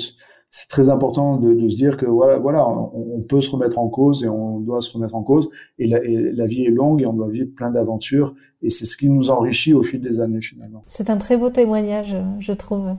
c'est 0.50 0.68
très 0.68 0.88
important 0.88 1.36
de, 1.36 1.52
de, 1.52 1.68
se 1.68 1.76
dire 1.76 1.96
que 1.96 2.06
voilà, 2.06 2.38
voilà, 2.38 2.66
on, 2.66 3.22
peut 3.22 3.42
se 3.42 3.50
remettre 3.50 3.78
en 3.78 3.88
cause 3.88 4.24
et 4.24 4.28
on 4.28 4.60
doit 4.60 4.80
se 4.80 4.90
remettre 4.92 5.14
en 5.14 5.22
cause. 5.22 5.50
Et 5.78 5.86
la, 5.86 6.02
et 6.02 6.32
la 6.32 6.46
vie 6.46 6.64
est 6.64 6.70
longue 6.70 7.02
et 7.02 7.06
on 7.06 7.12
doit 7.12 7.28
vivre 7.28 7.50
plein 7.54 7.70
d'aventures. 7.70 8.34
Et 8.62 8.70
c'est 8.70 8.86
ce 8.86 8.96
qui 8.96 9.10
nous 9.10 9.30
enrichit 9.30 9.74
au 9.74 9.82
fil 9.82 10.00
des 10.00 10.20
années 10.20 10.40
finalement. 10.40 10.82
C'est 10.86 11.10
un 11.10 11.18
très 11.18 11.36
beau 11.36 11.50
témoignage, 11.50 12.16
je 12.40 12.52
trouve. 12.52 12.94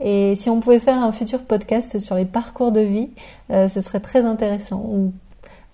Et 0.00 0.34
si 0.36 0.48
on 0.48 0.60
pouvait 0.60 0.80
faire 0.80 1.02
un 1.02 1.12
futur 1.12 1.40
podcast 1.42 1.98
sur 1.98 2.16
les 2.16 2.24
parcours 2.24 2.72
de 2.72 2.80
vie, 2.80 3.10
euh, 3.50 3.68
ce 3.68 3.80
serait 3.80 4.00
très 4.00 4.24
intéressant. 4.24 4.84
Ou 4.90 5.12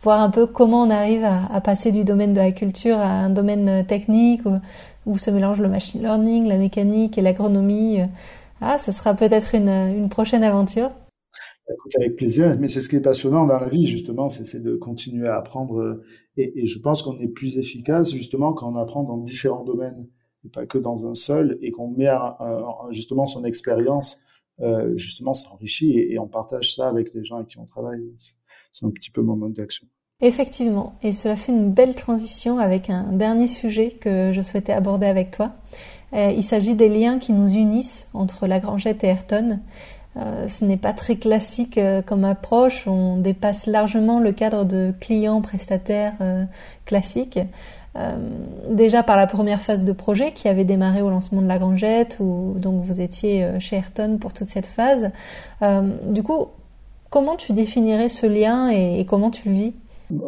voir 0.02 0.20
un 0.20 0.30
peu 0.30 0.46
comment 0.46 0.82
on 0.82 0.90
arrive 0.90 1.24
à, 1.24 1.46
à, 1.46 1.60
passer 1.60 1.92
du 1.92 2.04
domaine 2.04 2.32
de 2.32 2.40
la 2.40 2.52
culture 2.52 2.98
à 2.98 3.08
un 3.08 3.30
domaine 3.30 3.86
technique 3.86 4.42
où, 4.46 4.58
où 5.06 5.16
se 5.16 5.30
mélange 5.30 5.60
le 5.60 5.68
machine 5.68 6.02
learning, 6.02 6.46
la 6.46 6.58
mécanique 6.58 7.18
et 7.18 7.22
l'agronomie. 7.22 8.00
Ah, 8.60 8.78
ce 8.78 8.92
sera 8.92 9.14
peut-être 9.14 9.54
une, 9.54 9.68
une 9.68 10.08
prochaine 10.08 10.44
aventure. 10.44 10.90
Écoute, 11.72 11.92
avec 11.96 12.16
plaisir, 12.16 12.56
mais 12.58 12.68
c'est 12.68 12.80
ce 12.80 12.88
qui 12.88 12.96
est 12.96 13.00
passionnant 13.00 13.46
dans 13.46 13.58
la 13.58 13.68
vie, 13.68 13.86
justement, 13.86 14.28
c'est 14.28 14.60
de 14.62 14.76
continuer 14.76 15.28
à 15.28 15.36
apprendre. 15.36 16.02
Et, 16.36 16.62
et 16.62 16.66
je 16.66 16.78
pense 16.78 17.02
qu'on 17.02 17.18
est 17.18 17.28
plus 17.28 17.58
efficace, 17.58 18.10
justement, 18.10 18.52
quand 18.52 18.72
on 18.72 18.76
apprend 18.76 19.04
dans 19.04 19.18
différents 19.18 19.64
domaines, 19.64 20.08
et 20.44 20.48
pas 20.48 20.66
que 20.66 20.78
dans 20.78 21.06
un 21.06 21.14
seul, 21.14 21.58
et 21.62 21.70
qu'on 21.70 21.90
met 21.90 22.10
justement 22.90 23.26
son 23.26 23.44
expérience, 23.44 24.20
euh, 24.60 24.94
justement, 24.96 25.32
s'enrichit 25.32 25.92
et, 25.92 26.12
et, 26.12 26.18
on 26.18 26.28
partage 26.28 26.74
ça 26.74 26.88
avec 26.88 27.14
les 27.14 27.24
gens 27.24 27.36
avec 27.36 27.48
qui 27.48 27.58
on 27.58 27.64
travaille. 27.64 28.02
C'est 28.72 28.84
un 28.84 28.90
petit 28.90 29.10
peu 29.10 29.22
mon 29.22 29.36
mode 29.36 29.54
d'action. 29.54 29.86
Effectivement, 30.20 30.98
et 31.02 31.14
cela 31.14 31.34
fait 31.36 31.50
une 31.50 31.72
belle 31.72 31.94
transition 31.94 32.58
avec 32.58 32.90
un 32.90 33.10
dernier 33.12 33.48
sujet 33.48 33.88
que 33.88 34.32
je 34.32 34.42
souhaitais 34.42 34.72
aborder 34.72 35.06
avec 35.06 35.30
toi. 35.30 35.52
Euh, 36.12 36.30
il 36.36 36.42
s'agit 36.42 36.74
des 36.74 36.90
liens 36.90 37.18
qui 37.18 37.32
nous 37.32 37.48
unissent 37.48 38.06
entre 38.12 38.46
la 38.46 38.60
Grangette 38.60 39.02
et 39.02 39.06
Ayrton. 39.06 39.60
Euh, 40.16 40.48
ce 40.48 40.64
n'est 40.64 40.76
pas 40.76 40.92
très 40.92 41.16
classique 41.16 41.78
euh, 41.78 42.02
comme 42.02 42.24
approche, 42.24 42.86
on 42.88 43.16
dépasse 43.16 43.66
largement 43.66 44.18
le 44.18 44.32
cadre 44.32 44.64
de 44.64 44.92
client-prestataire 45.00 46.14
euh, 46.20 46.44
classique. 46.84 47.38
déjà 48.70 49.02
par 49.02 49.16
la 49.16 49.26
première 49.26 49.62
phase 49.62 49.84
de 49.84 49.92
projet 49.92 50.32
qui 50.32 50.48
avait 50.48 50.64
démarré 50.64 51.02
au 51.02 51.10
lancement 51.10 51.42
de 51.42 51.48
la 51.48 51.58
Grangette, 51.58 52.18
où 52.20 52.54
donc 52.56 52.82
vous 52.84 53.00
étiez 53.00 53.48
chez 53.58 53.76
Ayrton 53.76 54.18
pour 54.20 54.32
toute 54.32 54.46
cette 54.46 54.66
phase. 54.66 55.10
du 56.06 56.22
coup, 56.22 56.46
comment 57.10 57.34
tu 57.34 57.52
définirais 57.52 58.08
ce 58.08 58.26
lien 58.26 58.68
et, 58.68 59.04
comment 59.06 59.30
tu 59.30 59.48
le 59.48 59.54
vis? 59.54 59.72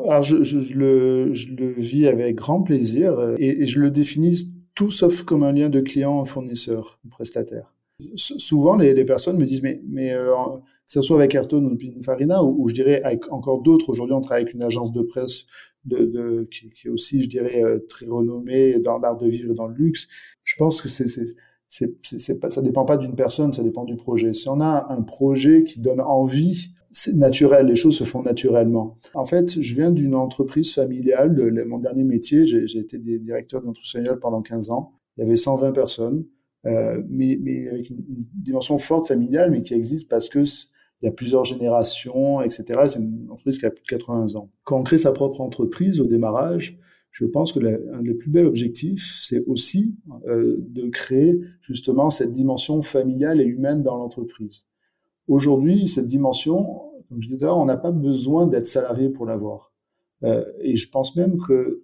Alors 0.09 0.25
je, 0.25 0.43
je, 0.43 0.75
le, 0.75 1.35
je, 1.35 1.55
le, 1.55 1.73
vis 1.73 2.09
avec 2.09 2.35
grand 2.35 2.63
plaisir 2.63 3.15
et, 3.39 3.65
je 3.67 3.81
le 3.81 3.91
définis 3.91 4.49
tout 4.75 4.91
sauf 4.91 5.23
comme 5.23 5.45
un 5.45 5.53
lien 5.53 5.69
de 5.69 5.81
client-fournisseur-prestataire 5.81 7.72
souvent 8.17 8.77
les, 8.77 9.05
personnes 9.05 9.39
me 9.39 9.45
disent 9.45 9.63
mais 9.63 9.83
mais 9.89 10.13
euh, 10.13 10.35
que 10.87 10.93
ce 10.93 11.03
soit 11.03 11.17
avec 11.17 11.35
Ayrton 11.35 11.65
ou 11.65 11.77
Pininfarina 11.77 12.43
ou, 12.43 12.63
ou 12.63 12.69
je 12.69 12.75
dirais 12.75 13.03
avec 13.03 13.31
encore 13.33 13.63
d'autres 13.63 13.91
aujourd'hui 13.91 14.15
on 14.15 14.21
travaille 14.21 14.43
avec 14.43 14.55
une 14.55 14.63
agence 14.63 14.93
de 14.93 15.03
presse 15.03 15.45
qui, 15.89 16.71
est 16.85 16.89
aussi 16.89 17.23
je 17.23 17.29
dirais 17.29 17.63
euh, 17.63 17.79
très 17.89 18.07
renommée 18.07 18.79
dans 18.79 18.99
l'art 18.99 19.19
de 19.19 19.29
vivre 19.29 19.53
et 19.53 19.55
dans 19.55 19.67
le 19.67 19.75
luxe 19.75 20.07
je 20.45 20.55
pense 20.57 20.81
que 20.81 20.89
c'est 20.89 21.07
c'est 21.69 22.41
pas 22.41 22.51
ça 22.51 22.61
dépend 22.61 22.85
pas 22.85 22.97
d'une 22.97 23.17
personne 23.17 23.53
ça 23.53 23.63
dépend 23.63 23.85
du 23.85 23.97
projet 23.97 24.35
si 24.35 24.49
on 24.49 24.61
a 24.61 24.87
un 24.91 25.03
projet 25.03 25.65
qui 25.65 25.81
donne 25.81 26.01
envie 26.01 26.73
c'est 26.93 27.15
naturel, 27.15 27.67
les 27.67 27.75
choses 27.75 27.97
se 27.97 28.05
font 28.05 28.23
naturellement. 28.23 28.99
En 29.15 29.25
fait, 29.25 29.61
je 29.61 29.75
viens 29.75 29.91
d'une 29.91 30.15
entreprise 30.15 30.75
familiale. 30.75 31.35
Mon 31.67 31.79
dernier 31.79 32.05
métier, 32.05 32.47
j'ai 32.47 32.79
été 32.79 32.99
directeur 32.99 33.63
d'entreprise 33.63 33.93
familiale 33.93 34.19
pendant 34.21 34.43
15 34.43 34.71
ans. 34.71 34.93
Il 35.17 35.25
y 35.25 35.27
avait 35.27 35.37
120 35.37 35.73
personnes. 35.73 36.27
Euh, 36.67 37.03
mais, 37.09 37.39
mais 37.41 37.69
avec 37.69 37.91
une, 37.91 37.99
dimension 38.35 38.79
forte 38.79 39.09
familiale, 39.09 39.51
mais 39.51 39.63
qui 39.63 39.75
existe 39.75 40.09
parce 40.09 40.29
que 40.29 40.45
il 41.03 41.07
y 41.07 41.09
a 41.09 41.13
plusieurs 41.13 41.45
générations, 41.45 42.41
etc. 42.43 42.81
C'est 42.87 43.01
une 43.01 43.29
entreprise 43.29 43.59
qui 43.59 43.67
a 43.67 43.71
plus 43.71 43.83
de 43.83 43.89
80 43.89 44.37
ans. 44.37 44.51
Quand 44.63 44.79
on 44.79 44.83
crée 44.85 44.99
sa 44.99 45.11
propre 45.11 45.41
entreprise 45.41 46.01
au 46.01 46.07
démarrage, 46.07 46.79
je 47.11 47.27
pense 47.27 47.53
que 47.53 47.59
l'un 47.59 48.03
des 48.03 48.15
plus 48.15 48.31
bels 48.31 48.47
objectifs, 48.47 49.21
c'est 49.21 49.45
aussi 49.47 49.99
euh, 50.29 50.57
de 50.61 50.89
créer 50.89 51.41
justement 51.61 52.09
cette 52.09 52.33
dimension 52.33 52.83
familiale 52.83 53.41
et 53.41 53.45
humaine 53.45 53.83
dans 53.83 53.97
l'entreprise. 53.97 54.65
Aujourd'hui, 55.27 55.89
cette 55.89 56.07
dimension, 56.07 56.83
comme 57.09 57.21
je 57.21 57.27
disais 57.27 57.39
tout 57.39 57.45
à 57.45 57.49
l'heure, 57.49 57.59
on 57.59 57.65
n'a 57.65 57.77
pas 57.77 57.91
besoin 57.91 58.47
d'être 58.47 58.69
salarié 58.69 59.11
pour 59.11 59.27
l'avoir. 59.27 59.73
Euh, 60.23 60.45
et 60.61 60.77
je 60.77 60.89
pense 60.89 61.17
même 61.17 61.37
que 61.37 61.83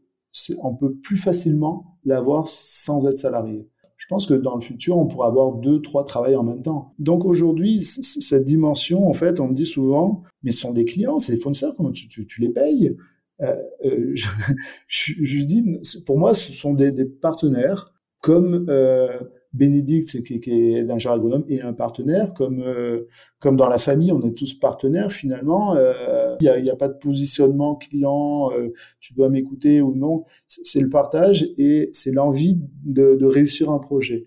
on 0.58 0.76
peut 0.76 0.94
plus 0.94 1.16
facilement 1.16 1.98
l'avoir 2.04 2.46
sans 2.46 3.06
être 3.08 3.18
salarié 3.18 3.68
pense 4.08 4.26
que 4.26 4.34
dans 4.34 4.54
le 4.54 4.60
futur, 4.60 4.96
on 4.96 5.06
pourra 5.06 5.26
avoir 5.26 5.52
deux, 5.54 5.80
trois 5.80 6.04
travails 6.04 6.36
en 6.36 6.42
même 6.42 6.62
temps. 6.62 6.94
Donc 6.98 7.24
aujourd'hui, 7.24 7.82
cette 7.82 8.44
dimension, 8.44 9.06
en 9.06 9.12
fait, 9.12 9.38
on 9.40 9.48
me 9.48 9.54
dit 9.54 9.66
souvent, 9.66 10.22
mais 10.42 10.50
ce 10.50 10.60
sont 10.60 10.72
des 10.72 10.84
clients, 10.84 11.18
c'est 11.18 11.32
des 11.32 11.40
fournisseurs, 11.40 11.74
comment 11.76 11.92
tu, 11.92 12.08
tu, 12.08 12.26
tu 12.26 12.40
les 12.40 12.48
payes? 12.48 12.96
Euh, 13.40 13.56
euh, 13.84 14.12
je, 14.14 14.26
je, 14.88 15.12
je, 15.22 15.44
dis, 15.44 15.62
pour 16.06 16.18
moi, 16.18 16.34
ce 16.34 16.52
sont 16.52 16.74
des, 16.74 16.90
des 16.90 17.04
partenaires 17.04 17.92
comme 18.20 18.66
euh, 18.68 19.18
Bénédicte, 19.54 20.22
qui, 20.22 20.40
qui 20.40 20.50
est 20.50 20.82
l'ingénieur 20.82 21.16
agronome, 21.16 21.44
et 21.48 21.62
un 21.62 21.72
partenaire, 21.72 22.34
comme 22.34 22.60
euh, 22.60 23.06
comme 23.38 23.56
dans 23.56 23.68
la 23.68 23.78
famille, 23.78 24.12
on 24.12 24.22
est 24.22 24.36
tous 24.36 24.52
partenaires 24.52 25.10
finalement. 25.10 25.74
Euh, 25.74 26.36
il 26.40 26.44
n'y 26.44 26.48
a, 26.50 26.58
y 26.58 26.70
a, 26.70 26.76
pas 26.76 26.88
de 26.88 26.98
positionnement 26.98 27.74
client, 27.74 28.50
euh, 28.52 28.74
tu 29.00 29.14
dois 29.14 29.30
m'écouter 29.30 29.80
ou 29.80 29.94
non. 29.94 30.24
C'est 30.48 30.80
le 30.80 30.90
partage 30.90 31.48
et 31.56 31.88
c'est 31.92 32.12
l'envie 32.12 32.58
de, 32.84 33.14
de, 33.14 33.24
réussir 33.24 33.70
un 33.70 33.78
projet. 33.78 34.26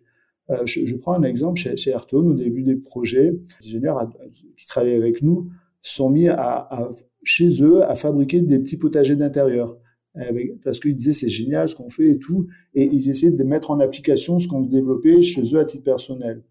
Je, 0.66 0.86
je, 0.86 0.96
prends 0.98 1.14
un 1.14 1.24
exemple 1.24 1.58
chez, 1.62 1.78
chez 1.78 1.92
Ayrton, 1.92 2.32
au 2.32 2.34
début 2.34 2.64
des 2.64 2.76
projets, 2.76 3.32
les 3.62 3.68
ingénieurs 3.68 4.10
qui 4.58 4.68
travaillaient 4.68 4.98
avec 4.98 5.22
nous 5.22 5.50
sont 5.82 6.10
mis 6.10 6.28
à, 6.28 6.68
à, 6.70 6.90
chez 7.24 7.64
eux 7.64 7.84
à 7.84 7.96
fabriquer 7.96 8.42
des 8.42 8.60
petits 8.60 8.76
potagers 8.76 9.16
d'intérieur 9.16 9.78
avec, 10.16 10.62
parce 10.62 10.80
qu'ils 10.80 10.96
disaient 10.96 11.14
c'est 11.14 11.30
génial 11.30 11.70
ce 11.70 11.76
qu'on 11.76 11.90
fait 11.90 12.10
et 12.10 12.20
tout, 12.20 12.48
et 12.74 12.84
ils 12.84 13.10
essayaient 13.10 13.32
de 13.32 13.44
mettre 13.44 13.72
en 13.72 13.80
application 13.80 14.40
ce 14.40 14.48
qu'on 14.48 14.62
développait 14.62 15.22
chez 15.22 15.42
eux 15.54 15.60
à 15.60 15.66
titre 15.66 15.84
personnel. 15.84 16.44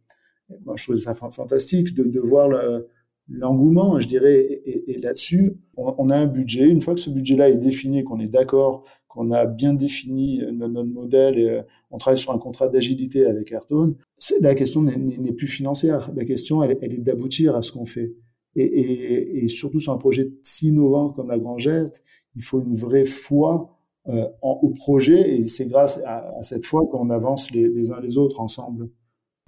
moi, 0.65 0.75
je 0.77 0.85
trouvais 0.85 0.99
ça 0.99 1.15
fantastique 1.15 1.95
de, 1.95 2.05
de 2.05 2.21
voir 2.21 2.49
l'engouement, 3.29 4.01
je 4.01 4.09
dirais, 4.09 4.41
et, 4.41 4.93
et, 4.93 4.99
là-dessus, 4.99 5.57
on, 5.77 5.95
on, 5.99 6.11
a 6.11 6.17
un 6.17 6.27
budget. 6.27 6.69
Une 6.69 6.83
fois 6.83 6.95
que 6.95 7.01
ce 7.01 7.11
budget-là 7.11 7.49
est 7.49 7.59
défini, 7.59 8.03
qu'on 8.03 8.19
est 8.19 8.27
d'accord, 8.27 8.85
qu'on 9.11 9.33
a 9.33 9.45
bien 9.45 9.75
défini 9.75 10.41
notre, 10.53 10.73
notre 10.73 10.89
modèle, 10.89 11.39
et 11.39 11.51
euh, 11.51 11.63
on 11.91 11.99
travaille 11.99 12.19
sur 12.19 12.33
un 12.33 12.39
contrat 12.39 12.69
d'agilité 12.69 13.27
avec 13.27 13.53
Ayrton, 13.53 13.97
la 14.41 14.55
question 14.55 14.83
n'est 14.83 15.33
plus 15.33 15.49
financière. 15.49 16.11
La 16.15 16.25
question, 16.25 16.63
elle, 16.63 16.79
elle 16.81 16.95
est 16.95 17.01
d'aboutir 17.01 17.57
à 17.57 17.63
ce 17.63 17.73
qu'on 17.73 17.87
fait. 17.87 18.15
Et, 18.57 18.65
et, 18.65 19.45
et, 19.45 19.49
surtout 19.49 19.81
sur 19.81 19.93
un 19.93 19.97
projet 19.97 20.33
si 20.43 20.69
innovant 20.69 21.11
comme 21.11 21.29
la 21.29 21.39
Grangette, 21.39 22.03
il 22.35 22.43
faut 22.43 22.61
une 22.61 22.75
vraie 22.75 23.05
foi 23.05 23.79
euh, 24.09 24.27
en, 24.43 24.59
au 24.63 24.71
projet 24.71 25.37
et 25.37 25.47
c'est 25.47 25.67
grâce 25.67 26.01
à, 26.05 26.37
à, 26.39 26.43
cette 26.43 26.65
foi 26.65 26.87
qu'on 26.91 27.11
avance 27.11 27.51
les, 27.53 27.69
les, 27.69 27.93
uns 27.93 28.01
les 28.01 28.19
autres 28.19 28.41
ensemble. 28.41 28.91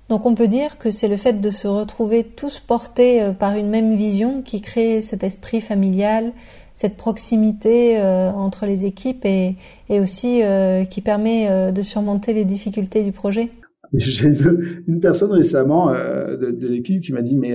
Donc 0.09 0.27
on 0.27 0.35
peut 0.35 0.47
dire 0.47 0.79
que 0.79 0.91
c'est 0.91 1.09
le 1.09 1.17
fait 1.17 1.41
de 1.41 1.51
se 1.51 1.67
retrouver 1.67 2.23
tous 2.23 2.61
portés 2.61 3.23
euh, 3.23 3.33
par 3.33 3.57
une 3.57 3.69
même 3.69 3.97
vision 3.97 4.43
qui 4.43 4.61
crée 4.61 5.03
cet 5.03 5.25
esprit 5.25 5.61
familial, 5.61 6.33
cette 6.75 6.97
proximité 6.97 7.99
euh, 7.99 8.31
entre 8.31 8.67
les 8.67 8.85
équipes 8.85 9.25
et, 9.25 9.57
et 9.89 10.01
aussi 10.01 10.43
euh, 10.43 10.85
qui 10.85 11.01
permet 11.01 11.51
euh, 11.51 11.71
de 11.71 11.83
surmonter 11.83 12.33
les 12.33 12.45
difficultés 12.45 13.03
du 13.03 13.13
projet. 13.13 13.51
J'ai 13.95 14.29
une, 14.29 14.83
une 14.87 15.01
personne 15.01 15.33
récemment 15.33 15.93
de, 15.93 16.51
de 16.51 16.69
l'équipe 16.69 17.03
qui 17.03 17.13
m'a 17.13 17.21
dit 17.21 17.37
mais 17.37 17.55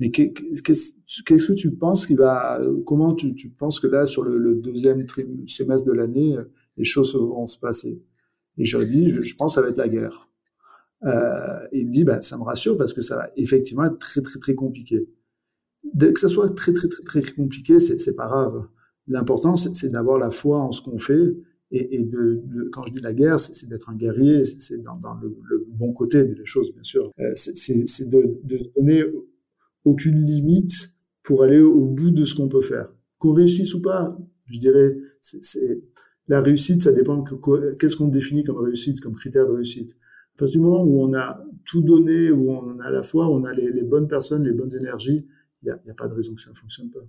mais 0.00 0.10
qu'est-ce 0.10 1.22
que 1.22 1.52
tu 1.52 1.72
penses 1.72 2.06
qui 2.06 2.14
va, 2.14 2.60
comment 2.86 3.14
tu, 3.14 3.34
tu 3.34 3.50
penses 3.50 3.80
que 3.80 3.86
là, 3.86 4.06
sur 4.06 4.22
le, 4.22 4.38
le 4.38 4.54
deuxième 4.54 5.06
semestre 5.46 5.84
de 5.84 5.92
l'année, 5.92 6.36
les 6.76 6.84
choses 6.84 7.14
vont 7.14 7.46
se 7.46 7.58
passer? 7.58 8.02
Et 8.58 8.64
je 8.64 8.78
dis, 8.78 9.10
je, 9.10 9.34
pense 9.36 9.52
que 9.52 9.54
ça 9.54 9.62
va 9.62 9.68
être 9.68 9.76
la 9.78 9.88
guerre. 9.88 10.28
Euh, 11.04 11.60
il 11.72 11.86
me 11.86 11.92
dit, 11.92 12.04
ben, 12.04 12.20
ça 12.20 12.36
me 12.36 12.42
rassure 12.42 12.76
parce 12.76 12.92
que 12.92 13.02
ça 13.02 13.16
va 13.16 13.30
effectivement 13.36 13.84
être 13.84 13.98
très, 13.98 14.20
très, 14.20 14.38
très 14.40 14.54
compliqué. 14.54 15.08
Dès 15.94 16.12
que 16.12 16.20
ça 16.20 16.28
soit 16.28 16.48
très, 16.50 16.72
très, 16.72 16.88
très, 16.88 17.02
très 17.02 17.22
compliqué, 17.32 17.78
c'est 17.78 18.14
pas 18.16 18.26
grave. 18.26 18.66
L'important, 19.06 19.56
c'est 19.56 19.88
d'avoir 19.88 20.18
la 20.18 20.30
foi 20.30 20.60
en 20.60 20.72
ce 20.72 20.82
qu'on 20.82 20.98
fait 20.98 21.36
et, 21.70 22.00
et 22.00 22.04
de, 22.04 22.42
de, 22.44 22.68
quand 22.72 22.84
je 22.86 22.92
dis 22.92 23.00
la 23.00 23.12
guerre, 23.12 23.38
c'est 23.38 23.68
d'être 23.68 23.90
un 23.90 23.94
guerrier, 23.94 24.44
c'est 24.44 24.82
dans, 24.82 24.96
dans 24.96 25.14
le, 25.14 25.36
le, 25.48 25.66
bon 25.68 25.92
côté 25.92 26.24
des 26.24 26.44
choses, 26.44 26.72
bien 26.72 26.82
sûr. 26.82 27.10
Euh, 27.20 27.32
c'est 27.34 28.08
de, 28.08 28.38
de 28.42 28.70
donner 28.76 29.04
aucune 29.88 30.22
limite 30.24 30.94
pour 31.22 31.42
aller 31.42 31.60
au 31.60 31.86
bout 31.86 32.10
de 32.10 32.24
ce 32.24 32.34
qu'on 32.34 32.48
peut 32.48 32.60
faire. 32.60 32.88
Qu'on 33.18 33.32
réussisse 33.32 33.74
ou 33.74 33.82
pas, 33.82 34.16
je 34.46 34.58
dirais, 34.58 34.96
c'est 35.20 35.82
la 36.28 36.40
réussite, 36.40 36.82
ça 36.82 36.92
dépend 36.92 37.22
que 37.22 37.74
qu'est-ce 37.74 37.96
qu'on 37.96 38.08
définit 38.08 38.44
comme 38.44 38.58
réussite, 38.58 39.00
comme 39.00 39.14
critère 39.14 39.46
de 39.46 39.52
réussite. 39.52 39.96
À 40.36 40.38
partir 40.38 40.60
du 40.60 40.66
moment 40.66 40.84
où 40.84 41.02
on 41.02 41.14
a 41.14 41.42
tout 41.64 41.82
donné, 41.82 42.30
où 42.30 42.50
on 42.50 42.78
a 42.78 42.86
à 42.86 42.90
la 42.90 43.02
fois, 43.02 43.28
on 43.28 43.44
a 43.44 43.52
les, 43.52 43.82
bonnes 43.82 44.08
personnes, 44.08 44.44
les 44.44 44.52
bonnes 44.52 44.74
énergies, 44.74 45.26
il 45.62 45.74
n'y 45.84 45.90
a, 45.90 45.94
pas 45.94 46.06
de 46.06 46.14
raison 46.14 46.34
que 46.34 46.40
ça 46.40 46.50
ne 46.50 46.54
fonctionne 46.54 46.90
pas. 46.90 47.00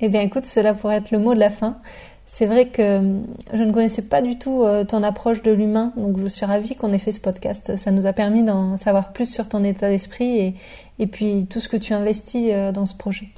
Eh 0.00 0.08
bien, 0.08 0.20
écoute, 0.20 0.44
cela 0.44 0.74
pourrait 0.74 0.96
être 0.96 1.10
le 1.10 1.18
mot 1.18 1.34
de 1.34 1.40
la 1.40 1.48
fin. 1.48 1.80
C'est 2.28 2.46
vrai 2.46 2.70
que 2.70 2.82
euh, 2.82 3.20
je 3.54 3.62
ne 3.62 3.72
connaissais 3.72 4.02
pas 4.02 4.20
du 4.20 4.36
tout 4.36 4.64
euh, 4.64 4.84
ton 4.84 5.04
approche 5.04 5.42
de 5.42 5.52
l'humain, 5.52 5.92
donc 5.96 6.18
je 6.18 6.26
suis 6.26 6.44
ravie 6.44 6.74
qu'on 6.74 6.92
ait 6.92 6.98
fait 6.98 7.12
ce 7.12 7.20
podcast. 7.20 7.76
Ça 7.76 7.92
nous 7.92 8.04
a 8.04 8.12
permis 8.12 8.42
d'en 8.42 8.76
savoir 8.76 9.12
plus 9.12 9.32
sur 9.32 9.48
ton 9.48 9.62
état 9.62 9.88
d'esprit 9.88 10.54
et, 10.98 11.06
puis 11.06 11.46
tout 11.48 11.60
ce 11.60 11.68
que 11.68 11.76
tu 11.76 11.92
investis 11.92 12.48
euh, 12.50 12.72
dans 12.72 12.84
ce 12.84 12.96
projet. 12.96 13.28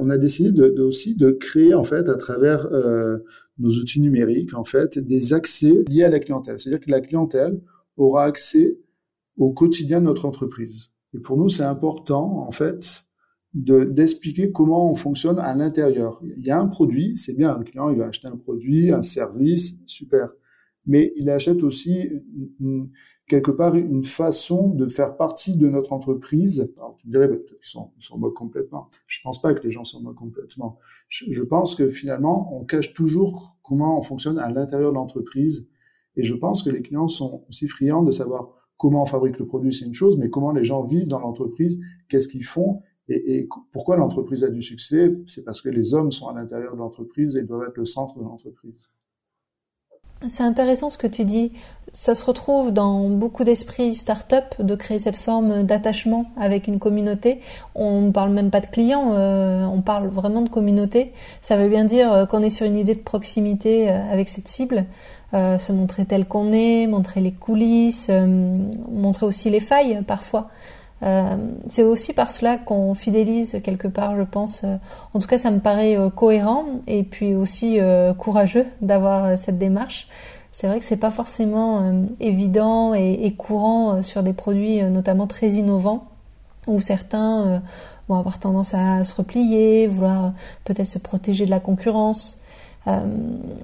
on 0.00 0.10
a 0.10 0.18
décidé 0.18 0.60
aussi 0.80 1.14
de 1.14 1.30
créer 1.30 1.74
en 1.74 1.84
fait 1.84 2.08
à 2.08 2.16
travers 2.16 2.68
nos 3.58 3.70
outils 3.70 4.00
numériques 4.00 4.54
en 4.54 4.64
fait 4.64 4.98
des 4.98 5.32
accès 5.32 5.84
liés 5.88 6.02
à 6.02 6.08
la 6.08 6.18
clientèle. 6.18 6.58
C'est-à-dire 6.58 6.84
que 6.84 6.90
la 6.90 7.00
clientèle 7.00 7.60
aura 7.96 8.24
accès 8.24 8.78
au 9.38 9.52
quotidien 9.52 10.00
de 10.00 10.06
notre 10.06 10.24
entreprise. 10.26 10.90
Et 11.14 11.20
pour 11.20 11.36
nous, 11.36 11.48
c'est 11.48 11.62
important 11.62 12.46
en 12.46 12.50
fait 12.50 13.04
de 13.54 13.84
d'expliquer 13.84 14.50
comment 14.50 14.90
on 14.90 14.94
fonctionne 14.94 15.38
à 15.38 15.54
l'intérieur. 15.54 16.20
Il 16.36 16.44
y 16.44 16.50
a 16.50 16.58
un 16.58 16.66
produit, 16.66 17.16
c'est 17.16 17.34
bien, 17.34 17.56
le 17.56 17.64
client 17.64 17.88
il 17.90 17.98
va 17.98 18.06
acheter 18.06 18.26
un 18.26 18.36
produit, 18.36 18.90
un 18.90 19.02
service, 19.02 19.76
super. 19.86 20.30
Mais 20.86 21.12
il 21.16 21.30
achète 21.30 21.62
aussi 21.62 22.10
quelque 23.26 23.50
part 23.50 23.74
une 23.74 24.04
façon 24.04 24.68
de 24.68 24.86
faire 24.86 25.16
partie 25.16 25.56
de 25.56 25.68
notre 25.68 25.92
entreprise. 25.92 26.72
Alors 26.76 26.96
tu 26.96 27.06
me 27.06 27.12
dirais 27.12 27.28
peut-être 27.28 27.46
qu'ils 27.46 27.80
ils 27.80 28.18
moquent 28.18 28.34
complètement. 28.34 28.88
Je 29.06 29.20
pense 29.22 29.40
pas 29.40 29.54
que 29.54 29.62
les 29.62 29.70
gens 29.70 29.84
s'en 29.84 30.02
moquent 30.02 30.16
complètement. 30.16 30.78
Je, 31.08 31.24
je, 31.30 31.42
pense 31.42 31.74
que 31.74 31.88
finalement 31.88 32.54
on 32.54 32.64
cache 32.64 32.92
toujours 32.92 33.56
comment 33.62 33.98
on 33.98 34.02
fonctionne 34.02 34.38
à 34.38 34.50
l'intérieur 34.50 34.90
de 34.90 34.96
l'entreprise. 34.96 35.68
Et 36.16 36.22
je 36.22 36.34
pense 36.34 36.62
que 36.62 36.70
les 36.70 36.82
clients 36.82 37.08
sont 37.08 37.44
aussi 37.48 37.66
friands 37.66 38.02
de 38.02 38.12
savoir 38.12 38.50
comment 38.76 39.02
on 39.02 39.06
fabrique 39.06 39.38
le 39.38 39.46
produit, 39.46 39.72
c'est 39.72 39.86
une 39.86 39.94
chose, 39.94 40.18
mais 40.18 40.28
comment 40.28 40.52
les 40.52 40.64
gens 40.64 40.82
vivent 40.82 41.08
dans 41.08 41.20
l'entreprise, 41.20 41.80
qu'est-ce 42.08 42.28
qu'ils 42.28 42.44
font 42.44 42.82
et, 43.08 43.48
pourquoi 43.70 43.96
l'entreprise 43.96 44.44
a 44.44 44.48
du 44.48 44.62
succès? 44.62 45.14
C'est 45.26 45.44
parce 45.44 45.60
que 45.60 45.68
les 45.68 45.94
hommes 45.94 46.12
sont 46.12 46.28
à 46.28 46.34
l'intérieur 46.34 46.74
de 46.74 46.78
l'entreprise 46.78 47.36
et 47.36 47.42
doivent 47.42 47.68
être 47.68 47.76
le 47.76 47.84
centre 47.84 48.18
de 48.18 48.24
l'entreprise. 48.24 48.80
C'est 50.26 50.42
intéressant 50.42 50.88
ce 50.88 50.96
que 50.96 51.06
tu 51.06 51.24
dis. 51.24 51.52
Ça 51.92 52.14
se 52.14 52.24
retrouve 52.24 52.72
dans 52.72 53.10
beaucoup 53.10 53.44
d'esprits 53.44 53.94
start-up 53.94 54.54
de 54.58 54.74
créer 54.74 54.98
cette 54.98 55.16
forme 55.16 55.64
d'attachement 55.64 56.26
avec 56.36 56.66
une 56.66 56.78
communauté. 56.78 57.40
On 57.74 58.00
ne 58.00 58.10
parle 58.10 58.32
même 58.32 58.50
pas 58.50 58.60
de 58.60 58.66
clients, 58.66 59.12
euh, 59.12 59.66
on 59.66 59.82
parle 59.82 60.08
vraiment 60.08 60.40
de 60.40 60.48
communauté. 60.48 61.12
Ça 61.42 61.56
veut 61.56 61.68
bien 61.68 61.84
dire 61.84 62.10
euh, 62.10 62.26
qu'on 62.26 62.42
est 62.42 62.50
sur 62.50 62.64
une 62.64 62.76
idée 62.76 62.94
de 62.94 63.02
proximité 63.02 63.90
euh, 63.90 64.10
avec 64.10 64.28
cette 64.28 64.48
cible. 64.48 64.86
Se 65.32 65.72
montrer 65.72 66.04
tel 66.04 66.26
qu'on 66.26 66.52
est, 66.52 66.86
montrer 66.86 67.20
les 67.20 67.32
coulisses, 67.32 68.08
montrer 68.08 69.26
aussi 69.26 69.50
les 69.50 69.58
failles 69.58 70.00
parfois. 70.06 70.48
Euh, 71.02 71.36
c'est 71.68 71.82
aussi 71.82 72.12
par 72.12 72.30
cela 72.30 72.56
qu'on 72.56 72.94
fidélise 72.94 73.60
quelque 73.62 73.88
part, 73.88 74.16
je 74.16 74.22
pense. 74.22 74.64
En 75.12 75.18
tout 75.18 75.26
cas, 75.26 75.38
ça 75.38 75.50
me 75.50 75.58
paraît 75.58 75.96
cohérent 76.14 76.64
et 76.86 77.02
puis 77.02 77.34
aussi 77.34 77.78
courageux 78.18 78.66
d'avoir 78.80 79.38
cette 79.38 79.58
démarche. 79.58 80.08
C'est 80.52 80.68
vrai 80.68 80.78
que 80.78 80.84
c'est 80.84 80.96
pas 80.96 81.10
forcément 81.10 81.92
évident 82.20 82.94
et, 82.94 83.34
courant 83.36 84.02
sur 84.02 84.22
des 84.22 84.32
produits 84.32 84.82
notamment 84.84 85.26
très 85.26 85.50
innovants 85.50 86.06
où 86.66 86.80
certains 86.80 87.60
vont 88.08 88.16
avoir 88.16 88.38
tendance 88.38 88.74
à 88.74 89.04
se 89.04 89.14
replier, 89.14 89.86
vouloir 89.86 90.32
peut-être 90.64 90.86
se 90.86 90.98
protéger 90.98 91.44
de 91.46 91.50
la 91.50 91.60
concurrence. 91.60 92.38
Euh, 92.86 93.00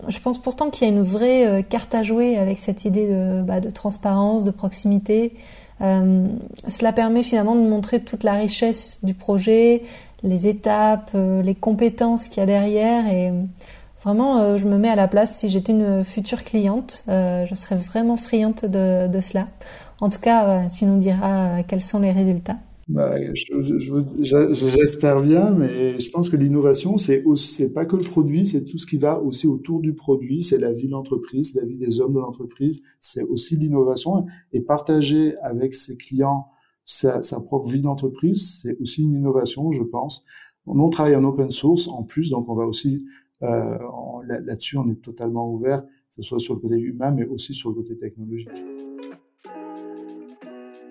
je 0.08 0.18
pense 0.18 0.38
pourtant 0.38 0.70
qu'il 0.70 0.88
y 0.88 0.90
a 0.90 0.94
une 0.94 1.02
vraie 1.02 1.46
euh, 1.46 1.62
carte 1.62 1.94
à 1.94 2.02
jouer 2.02 2.38
avec 2.38 2.58
cette 2.58 2.84
idée 2.84 3.06
de, 3.06 3.42
bah, 3.42 3.60
de 3.60 3.68
transparence, 3.68 4.44
de 4.44 4.50
proximité. 4.50 5.34
Euh, 5.80 6.26
cela 6.68 6.92
permet 6.92 7.22
finalement 7.22 7.54
de 7.54 7.68
montrer 7.68 8.00
toute 8.00 8.24
la 8.24 8.34
richesse 8.34 8.98
du 9.02 9.14
projet, 9.14 9.82
les 10.22 10.46
étapes, 10.46 11.12
les 11.14 11.54
compétences 11.54 12.28
qu'il 12.28 12.40
y 12.40 12.42
a 12.42 12.46
derrière 12.46 13.08
et 13.08 13.32
vraiment 14.02 14.58
je 14.58 14.66
me 14.66 14.76
mets 14.76 14.90
à 14.90 14.94
la 14.94 15.08
place 15.08 15.34
si 15.38 15.48
j'étais 15.48 15.72
une 15.72 16.04
future 16.04 16.44
cliente, 16.44 17.04
je 17.08 17.54
serais 17.54 17.76
vraiment 17.76 18.16
friante 18.16 18.66
de, 18.66 19.06
de 19.06 19.20
cela. 19.20 19.48
En 20.02 20.10
tout 20.10 20.20
cas, 20.20 20.68
tu 20.68 20.84
nous 20.84 20.98
diras 20.98 21.62
quels 21.62 21.82
sont 21.82 22.00
les 22.00 22.12
résultats. 22.12 22.58
Bah, 22.90 23.14
J'espère 24.52 25.22
bien, 25.22 25.50
mais 25.52 25.98
je 26.00 26.10
pense 26.10 26.28
que 26.28 26.36
l'innovation, 26.36 26.98
c'est 26.98 27.22
c'est 27.36 27.72
pas 27.72 27.86
que 27.86 27.96
le 27.96 28.02
produit, 28.02 28.46
c'est 28.46 28.64
tout 28.64 28.78
ce 28.78 28.86
qui 28.86 28.96
va 28.96 29.20
aussi 29.20 29.46
autour 29.46 29.80
du 29.80 29.94
produit, 29.94 30.42
c'est 30.42 30.58
la 30.58 30.72
vie 30.72 30.86
de 30.86 30.92
l'entreprise, 30.92 31.54
la 31.54 31.64
vie 31.64 31.76
des 31.76 32.00
hommes 32.00 32.14
de 32.14 32.18
l'entreprise, 32.18 32.82
c'est 32.98 33.22
aussi 33.22 33.56
l'innovation 33.56 34.26
et 34.52 34.60
partager 34.60 35.36
avec 35.38 35.74
ses 35.74 35.96
clients 35.96 36.46
sa, 36.84 37.22
sa 37.22 37.40
propre 37.40 37.68
vie 37.68 37.80
d'entreprise, 37.80 38.60
c'est 38.62 38.76
aussi 38.80 39.02
une 39.02 39.14
innovation, 39.14 39.70
je 39.70 39.82
pense. 39.82 40.24
On 40.66 40.88
travaille 40.90 41.16
en 41.16 41.24
open 41.24 41.50
source 41.50 41.88
en 41.88 42.02
plus, 42.02 42.30
donc 42.30 42.48
on 42.48 42.54
va 42.54 42.66
aussi 42.66 43.04
euh, 43.42 43.78
là-dessus, 44.26 44.76
on 44.76 44.90
est 44.90 45.00
totalement 45.00 45.52
ouvert, 45.52 45.82
que 45.82 46.14
ce 46.16 46.22
soit 46.22 46.40
sur 46.40 46.54
le 46.54 46.60
côté 46.60 46.76
humain, 46.76 47.12
mais 47.12 47.26
aussi 47.26 47.54
sur 47.54 47.70
le 47.70 47.76
côté 47.76 47.96
technologique. 47.96 48.64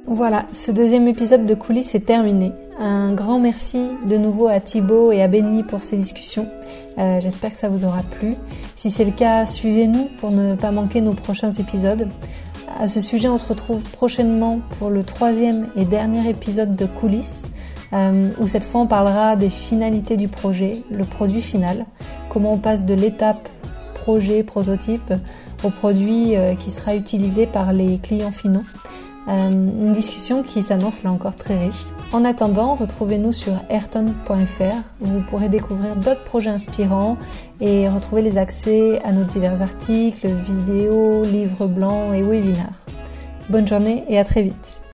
Voilà, 0.07 0.45
ce 0.51 0.71
deuxième 0.71 1.07
épisode 1.07 1.45
de 1.45 1.53
coulisses 1.53 1.93
est 1.93 2.05
terminé. 2.05 2.51
Un 2.79 3.13
grand 3.13 3.39
merci 3.39 3.89
de 4.07 4.17
nouveau 4.17 4.47
à 4.47 4.59
Thibaut 4.59 5.11
et 5.11 5.21
à 5.21 5.27
Benny 5.27 5.63
pour 5.63 5.83
ces 5.83 5.97
discussions. 5.97 6.47
Euh, 6.97 7.19
j'espère 7.19 7.51
que 7.51 7.57
ça 7.57 7.69
vous 7.69 7.85
aura 7.85 8.01
plu. 8.01 8.35
Si 8.75 8.89
c'est 8.89 9.05
le 9.05 9.11
cas, 9.11 9.45
suivez-nous 9.45 10.09
pour 10.19 10.31
ne 10.31 10.55
pas 10.55 10.71
manquer 10.71 11.01
nos 11.01 11.13
prochains 11.13 11.51
épisodes. 11.51 12.07
À 12.79 12.87
ce 12.87 13.01
sujet, 13.01 13.27
on 13.27 13.37
se 13.37 13.45
retrouve 13.45 13.81
prochainement 13.91 14.61
pour 14.77 14.89
le 14.89 15.03
troisième 15.03 15.67
et 15.75 15.85
dernier 15.85 16.29
épisode 16.29 16.75
de 16.75 16.85
coulisses, 16.85 17.43
euh, 17.93 18.29
où 18.39 18.47
cette 18.47 18.63
fois 18.63 18.81
on 18.81 18.87
parlera 18.87 19.35
des 19.35 19.49
finalités 19.49 20.17
du 20.17 20.27
projet, 20.27 20.83
le 20.89 21.03
produit 21.03 21.41
final, 21.41 21.85
comment 22.29 22.53
on 22.53 22.57
passe 22.57 22.85
de 22.85 22.93
l'étape 22.93 23.49
projet, 23.93 24.43
prototype, 24.43 25.13
au 25.63 25.69
produit 25.69 26.35
euh, 26.35 26.55
qui 26.55 26.71
sera 26.71 26.95
utilisé 26.95 27.45
par 27.45 27.73
les 27.73 27.97
clients 27.97 28.31
finaux. 28.31 28.63
Euh, 29.29 29.49
une 29.49 29.91
discussion 29.91 30.41
qui 30.41 30.63
s'annonce 30.63 31.03
là 31.03 31.11
encore 31.11 31.35
très 31.35 31.57
riche. 31.57 31.85
En 32.11 32.25
attendant, 32.25 32.73
retrouvez-nous 32.73 33.31
sur 33.31 33.53
ayrton.fr. 33.69 34.75
Vous 35.01 35.21
pourrez 35.21 35.49
découvrir 35.49 35.95
d'autres 35.95 36.23
projets 36.23 36.49
inspirants 36.49 37.17
et 37.61 37.87
retrouver 37.87 38.23
les 38.23 38.39
accès 38.39 38.99
à 39.03 39.11
nos 39.11 39.23
divers 39.23 39.61
articles, 39.61 40.27
vidéos, 40.27 41.23
livres 41.23 41.67
blancs 41.67 42.15
et 42.15 42.23
webinaires. 42.23 42.73
Bonne 43.49 43.67
journée 43.67 44.03
et 44.09 44.17
à 44.17 44.23
très 44.23 44.41
vite. 44.41 44.78